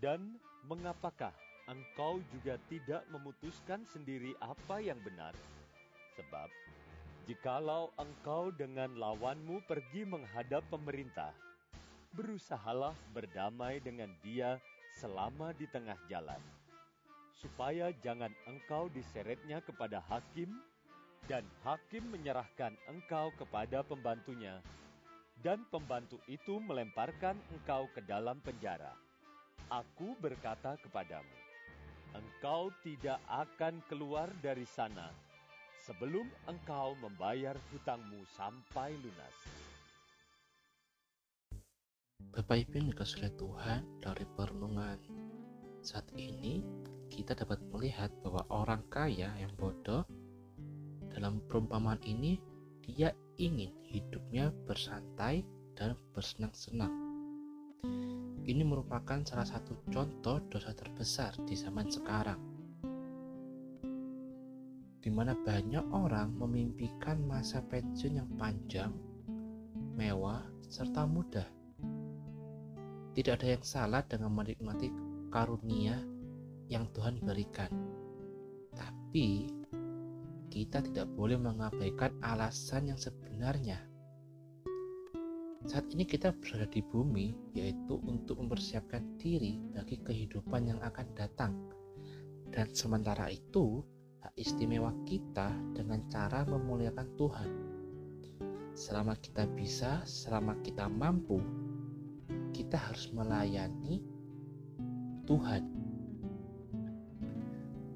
Dan 0.00 0.40
mengapakah 0.64 1.32
engkau 1.68 2.20
juga 2.32 2.56
tidak 2.68 3.04
memutuskan 3.12 3.84
sendiri 3.84 4.32
apa 4.40 4.80
yang 4.80 4.98
benar? 5.04 5.36
Sebab, 6.16 6.48
jikalau 7.28 7.92
engkau 8.00 8.50
dengan 8.52 8.96
lawanmu 8.96 9.62
pergi 9.68 10.04
menghadap 10.08 10.64
pemerintah, 10.72 11.32
berusahalah 12.14 12.94
berdamai 13.12 13.80
dengan 13.80 14.10
dia 14.22 14.58
selama 14.94 15.50
di 15.54 15.66
tengah 15.70 15.98
jalan, 16.06 16.38
supaya 17.34 17.90
jangan 18.02 18.30
engkau 18.46 18.86
diseretnya 18.92 19.58
kepada 19.64 19.98
hakim 20.06 20.54
dan 21.24 21.44
hakim 21.64 22.04
menyerahkan 22.12 22.76
engkau 22.88 23.32
kepada 23.40 23.80
pembantunya, 23.80 24.60
dan 25.40 25.64
pembantu 25.72 26.20
itu 26.28 26.60
melemparkan 26.60 27.36
engkau 27.52 27.88
ke 27.96 28.04
dalam 28.04 28.40
penjara. 28.44 28.92
Aku 29.72 30.12
berkata 30.20 30.76
kepadamu, 30.84 31.36
engkau 32.12 32.68
tidak 32.84 33.18
akan 33.26 33.80
keluar 33.88 34.28
dari 34.44 34.68
sana 34.68 35.08
sebelum 35.80 36.28
engkau 36.48 36.96
membayar 37.00 37.56
hutangmu 37.72 38.24
sampai 38.36 38.92
lunas. 39.00 39.36
Bapak 42.34 42.66
Ibu 42.66 42.72
yang 42.82 42.88
dikasih 42.90 43.30
Tuhan 43.38 43.82
dari 44.02 44.26
perenungan 44.34 44.98
saat 45.84 46.08
ini 46.16 46.64
kita 47.12 47.36
dapat 47.36 47.60
melihat 47.68 48.10
bahwa 48.24 48.42
orang 48.48 48.82
kaya 48.90 49.30
yang 49.38 49.52
bodoh 49.54 50.02
dalam 51.14 51.38
perumpamaan 51.46 52.02
ini, 52.02 52.42
dia 52.82 53.14
ingin 53.38 53.70
hidupnya 53.86 54.50
bersantai 54.66 55.46
dan 55.78 55.94
bersenang-senang. 56.10 56.90
Ini 58.44 58.60
merupakan 58.66 59.22
salah 59.22 59.46
satu 59.46 59.78
contoh 59.94 60.42
dosa 60.50 60.74
terbesar 60.74 61.38
di 61.46 61.54
zaman 61.54 61.86
sekarang, 61.86 62.40
di 65.00 65.08
mana 65.08 65.38
banyak 65.38 65.86
orang 65.94 66.34
memimpikan 66.34 67.22
masa 67.24 67.62
pensiun 67.62 68.18
yang 68.18 68.30
panjang, 68.34 68.92
mewah, 69.94 70.42
serta 70.66 71.06
mudah. 71.06 71.46
Tidak 73.14 73.32
ada 73.38 73.48
yang 73.54 73.64
salah 73.64 74.02
dengan 74.02 74.34
menikmati 74.34 74.90
karunia 75.30 75.94
yang 76.66 76.90
Tuhan 76.90 77.22
berikan, 77.22 77.70
tapi 78.74 79.48
kita 80.54 80.86
tidak 80.86 81.10
boleh 81.18 81.34
mengabaikan 81.34 82.14
alasan 82.22 82.86
yang 82.86 82.94
sebenarnya. 82.94 83.82
Saat 85.66 85.90
ini 85.90 86.06
kita 86.06 86.30
berada 86.30 86.70
di 86.70 86.78
bumi, 86.78 87.34
yaitu 87.58 87.98
untuk 88.06 88.38
mempersiapkan 88.38 89.18
diri 89.18 89.58
bagi 89.74 89.98
kehidupan 89.98 90.70
yang 90.70 90.78
akan 90.78 91.10
datang. 91.18 91.58
Dan 92.54 92.70
sementara 92.70 93.34
itu, 93.34 93.82
hak 94.22 94.30
istimewa 94.38 94.94
kita 95.02 95.50
dengan 95.74 96.06
cara 96.06 96.46
memuliakan 96.46 97.08
Tuhan. 97.18 97.50
Selama 98.78 99.18
kita 99.18 99.50
bisa, 99.58 100.06
selama 100.06 100.54
kita 100.62 100.86
mampu, 100.86 101.42
kita 102.54 102.78
harus 102.78 103.10
melayani 103.10 104.06
Tuhan 105.26 105.83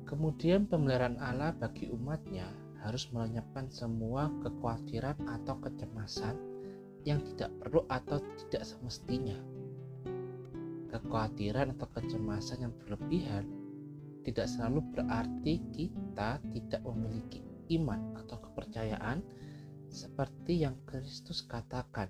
Kemudian 0.09 0.65
pemeliharaan 0.65 1.21
Allah 1.21 1.53
bagi 1.53 1.93
umatnya 1.93 2.49
harus 2.81 3.13
melenyapkan 3.13 3.69
semua 3.69 4.33
kekhawatiran 4.41 5.21
atau 5.29 5.61
kecemasan 5.61 6.33
yang 7.05 7.21
tidak 7.21 7.53
perlu 7.61 7.85
atau 7.93 8.17
tidak 8.41 8.65
semestinya. 8.65 9.37
Kekhawatiran 10.89 11.77
atau 11.77 11.89
kecemasan 11.93 12.65
yang 12.65 12.73
berlebihan 12.81 13.45
tidak 14.25 14.49
selalu 14.49 14.81
berarti 14.97 15.61
kita 15.77 16.41
tidak 16.57 16.81
memiliki 16.89 17.45
iman 17.77 18.17
atau 18.17 18.41
kepercayaan 18.49 19.21
seperti 19.93 20.65
yang 20.65 20.77
Kristus 20.89 21.45
katakan. 21.45 22.09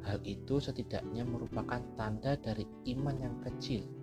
Hal 0.00 0.16
itu 0.24 0.56
setidaknya 0.56 1.28
merupakan 1.28 1.84
tanda 2.00 2.40
dari 2.40 2.64
iman 2.96 3.16
yang 3.20 3.36
kecil. 3.44 3.99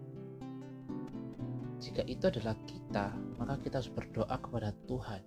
Jika 1.97 2.13
itu 2.13 2.29
adalah 2.29 2.53
kita, 2.69 3.09
maka 3.41 3.57
kita 3.57 3.81
harus 3.81 3.89
berdoa 3.89 4.37
kepada 4.37 4.69
Tuhan 4.85 5.17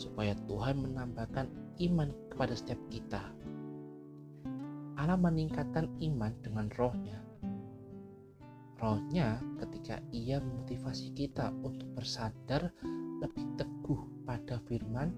supaya 0.00 0.32
Tuhan 0.48 0.80
menambahkan 0.80 1.76
iman 1.76 2.08
kepada 2.32 2.56
setiap 2.56 2.80
kita. 2.88 3.20
Allah 4.96 5.20
meningkatkan 5.20 5.92
iman 6.00 6.32
dengan 6.40 6.72
rohnya. 6.80 7.20
Rohnya 8.80 9.44
ketika 9.60 10.00
ia 10.08 10.40
memotivasi 10.40 11.12
kita 11.12 11.52
untuk 11.60 11.92
bersandar 11.92 12.72
lebih 13.20 13.60
teguh 13.60 14.24
pada 14.24 14.56
firman 14.72 15.12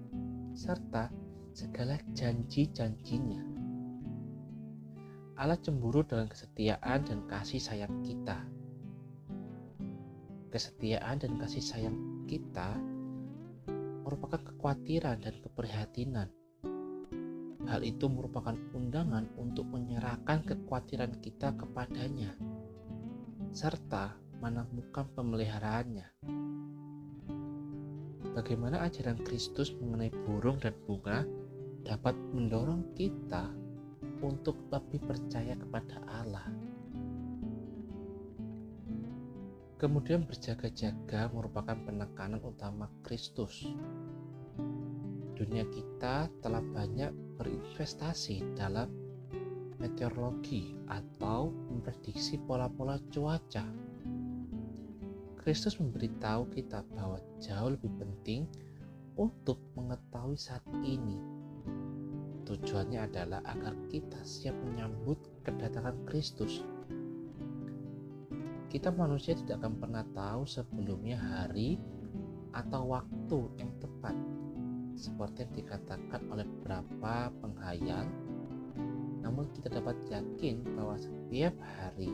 serta 0.51 1.07
segala 1.55 1.95
janji-janjinya. 2.11 3.39
Allah 5.39 5.55
cemburu 5.63 6.03
dengan 6.03 6.27
kesetiaan 6.27 7.07
dan 7.07 7.23
kasih 7.31 7.63
sayang 7.63 8.03
kita. 8.03 8.52
Kesetiaan 10.53 11.17
dan 11.17 11.41
kasih 11.41 11.65
sayang 11.65 11.97
kita 12.29 12.77
merupakan 14.05 14.37
kekhawatiran 14.37 15.17
dan 15.17 15.33
keprihatinan. 15.41 16.29
Hal 17.65 17.81
itu 17.81 18.05
merupakan 18.05 18.53
undangan 18.77 19.33
untuk 19.41 19.65
menyerahkan 19.73 20.45
kekhawatiran 20.45 21.17
kita 21.25 21.57
kepadanya, 21.57 22.37
serta 23.49 24.13
menemukan 24.45 25.09
pemeliharaannya. 25.17 26.05
Bagaimana 28.37 28.85
ajaran 28.85 29.25
Kristus 29.25 29.73
mengenai 29.73 30.13
burung 30.13 30.61
dan 30.61 30.77
bunga 30.85 31.25
dapat 31.81 32.13
mendorong 32.29 32.93
kita 32.93 33.49
untuk 34.21 34.69
lebih 34.69 35.01
percaya 35.01 35.57
kepada 35.57 35.97
Allah. 36.05 36.45
Kemudian 39.83 40.23
berjaga-jaga 40.23 41.27
merupakan 41.35 41.75
penekanan 41.75 42.39
utama 42.39 42.87
Kristus. 43.03 43.67
Dunia 45.35 45.67
kita 45.67 46.31
telah 46.39 46.63
banyak 46.63 47.11
berinvestasi 47.35 48.55
dalam 48.55 48.87
meteorologi 49.83 50.79
atau 50.87 51.51
memprediksi 51.67 52.39
pola-pola 52.39 52.95
cuaca. 53.11 53.67
Kristus 55.43 55.75
memberitahu 55.75 56.47
kita 56.55 56.87
bahwa 56.95 57.19
jauh 57.43 57.75
lebih 57.75 57.91
penting 57.99 58.47
untuk 59.19 59.59
mengetahui 59.75 60.39
saat 60.39 60.63
ini. 60.79 61.19
Tujuannya 62.47 63.03
adalah 63.03 63.43
agar 63.43 63.75
kita 63.91 64.23
siap 64.23 64.55
menyambut 64.63 65.19
kedatangan 65.43 66.07
Kristus 66.07 66.63
kita 68.73 68.89
manusia 68.89 69.37
tidak 69.37 69.61
akan 69.61 69.77
pernah 69.77 70.01
tahu 70.17 70.49
sebelumnya 70.49 71.21
hari 71.21 71.77
atau 72.57 72.89
waktu 72.89 73.39
yang 73.61 73.69
tepat. 73.77 74.17
Seperti 74.97 75.45
yang 75.45 75.53
dikatakan 75.61 76.21
oleh 76.33 76.45
beberapa 76.57 77.29
penghayal 77.37 78.09
namun 79.21 79.47
kita 79.53 79.71
dapat 79.71 79.95
yakin 80.09 80.65
bahwa 80.73 80.97
setiap 80.97 81.53
hari 81.61 82.11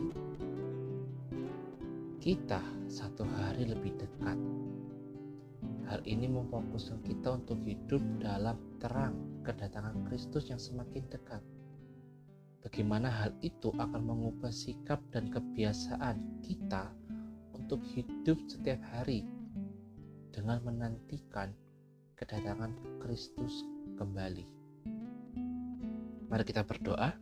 kita 2.20 2.60
satu 2.92 3.24
hari 3.24 3.64
lebih 3.64 3.96
dekat. 3.96 4.36
Hal 5.88 6.04
ini 6.04 6.28
memfokuskan 6.28 7.02
kita 7.02 7.40
untuk 7.40 7.58
hidup 7.64 8.04
dalam 8.20 8.60
terang 8.78 9.16
kedatangan 9.42 10.06
Kristus 10.06 10.52
yang 10.52 10.60
semakin 10.60 11.08
dekat 11.08 11.40
Bagaimana 12.60 13.08
hal 13.08 13.32
itu 13.40 13.72
akan 13.72 14.04
mengubah 14.04 14.52
sikap 14.52 15.00
dan 15.08 15.32
kebiasaan 15.32 16.44
kita 16.44 16.92
untuk 17.56 17.80
hidup 17.96 18.36
setiap 18.52 18.84
hari 18.92 19.24
dengan 20.28 20.60
menantikan 20.60 21.56
kedatangan 22.20 22.76
Kristus 23.00 23.64
kembali. 23.96 24.44
Mari 26.28 26.44
kita 26.44 26.60
berdoa. 26.62 27.16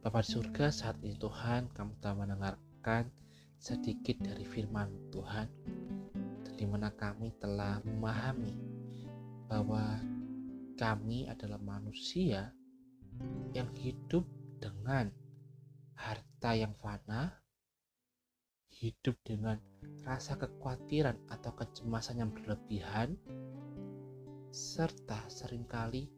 Bapak 0.00 0.22
di 0.22 0.30
surga, 0.30 0.70
saat 0.70 0.96
ini 1.02 1.18
Tuhan, 1.18 1.66
kami 1.74 1.98
telah 1.98 2.22
mendengarkan 2.22 3.10
sedikit 3.58 4.22
dari 4.22 4.46
firman 4.46 5.10
Tuhan, 5.10 5.50
di 6.54 6.64
mana 6.70 6.94
kami 6.94 7.34
telah 7.42 7.82
memahami 7.82 8.54
bahwa 9.50 9.98
kami 10.78 11.26
adalah 11.26 11.58
manusia 11.58 12.55
yang 13.52 13.70
hidup 13.76 14.24
dengan 14.60 15.08
harta 15.96 16.52
yang 16.52 16.76
fana, 16.76 17.32
hidup 18.68 19.16
dengan 19.24 19.56
rasa 20.04 20.36
kekhawatiran 20.36 21.16
atau 21.32 21.52
kecemasan 21.56 22.20
yang 22.20 22.30
berlebihan, 22.30 23.16
serta 24.52 25.24
sering 25.32 25.64
kali 25.64 26.08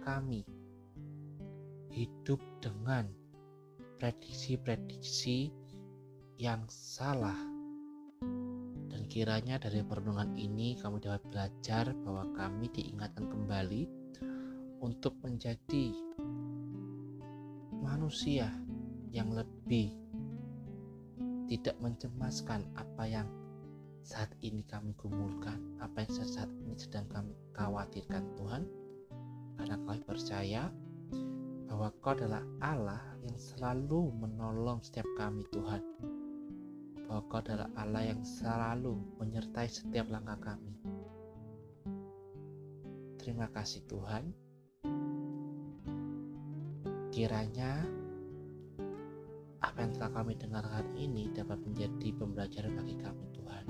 kami 0.00 0.44
hidup 1.92 2.40
dengan 2.64 3.08
prediksi-prediksi 4.00 5.52
yang 6.40 6.64
salah. 6.72 7.36
Dan 8.88 9.04
kiranya 9.12 9.60
dari 9.60 9.84
perenungan 9.84 10.32
ini 10.40 10.80
kami 10.80 11.04
dapat 11.04 11.20
belajar 11.28 11.92
bahwa 12.00 12.24
kami 12.32 12.72
diingatkan 12.72 13.28
kembali 13.28 13.84
untuk 14.80 15.12
menjadi 15.20 15.92
manusia 17.80 18.52
yang 19.10 19.32
lebih 19.34 19.96
tidak 21.50 21.74
mencemaskan 21.82 22.62
apa 22.78 23.04
yang 23.10 23.28
saat 24.06 24.30
ini 24.40 24.62
kami 24.64 24.94
gumulkan, 24.96 25.60
apa 25.82 26.06
yang 26.06 26.12
saat 26.14 26.48
ini 26.62 26.78
sedang 26.78 27.04
kami 27.10 27.34
khawatirkan 27.52 28.24
Tuhan, 28.38 28.62
karena 29.58 29.76
kami 29.82 30.00
percaya 30.06 30.70
bahwa 31.68 31.90
Kau 32.00 32.12
adalah 32.16 32.42
Allah 32.62 33.02
yang 33.22 33.36
selalu 33.36 34.14
menolong 34.14 34.80
setiap 34.80 35.06
kami 35.18 35.44
Tuhan, 35.52 35.82
bahwa 37.06 37.22
Kau 37.28 37.40
adalah 37.42 37.68
Allah 37.76 38.14
yang 38.14 38.22
selalu 38.22 38.98
menyertai 39.20 39.68
setiap 39.68 40.08
langkah 40.08 40.38
kami. 40.54 40.74
Terima 43.20 43.52
kasih 43.52 43.84
Tuhan. 43.84 44.32
Kiranya 47.20 47.84
apa 49.60 49.76
yang 49.84 49.92
telah 49.92 50.08
kami 50.08 50.40
dengarkan 50.40 50.88
ini 50.96 51.28
dapat 51.36 51.60
menjadi 51.68 52.16
pembelajaran 52.16 52.72
bagi 52.80 52.96
kami 52.96 53.28
Tuhan. 53.36 53.66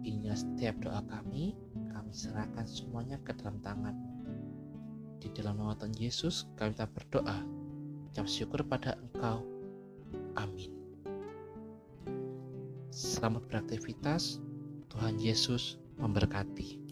Inilah 0.00 0.32
setiap 0.32 0.80
doa 0.80 1.04
kami, 1.04 1.52
kami 1.92 2.08
serahkan 2.08 2.64
semuanya 2.64 3.20
ke 3.20 3.36
dalam 3.36 3.60
tangan. 3.60 3.92
Di 5.20 5.28
dalam 5.36 5.60
nama 5.60 5.76
Tuhan 5.76 5.92
Yesus 6.00 6.48
kami 6.56 6.72
tak 6.72 6.88
berdoa. 6.96 7.44
Ucap 8.08 8.32
syukur 8.32 8.64
pada 8.64 8.96
Engkau. 8.96 9.44
Amin. 10.40 10.72
Selamat 12.88 13.44
beraktivitas. 13.52 14.40
Tuhan 14.88 15.20
Yesus 15.20 15.76
memberkati. 16.00 16.83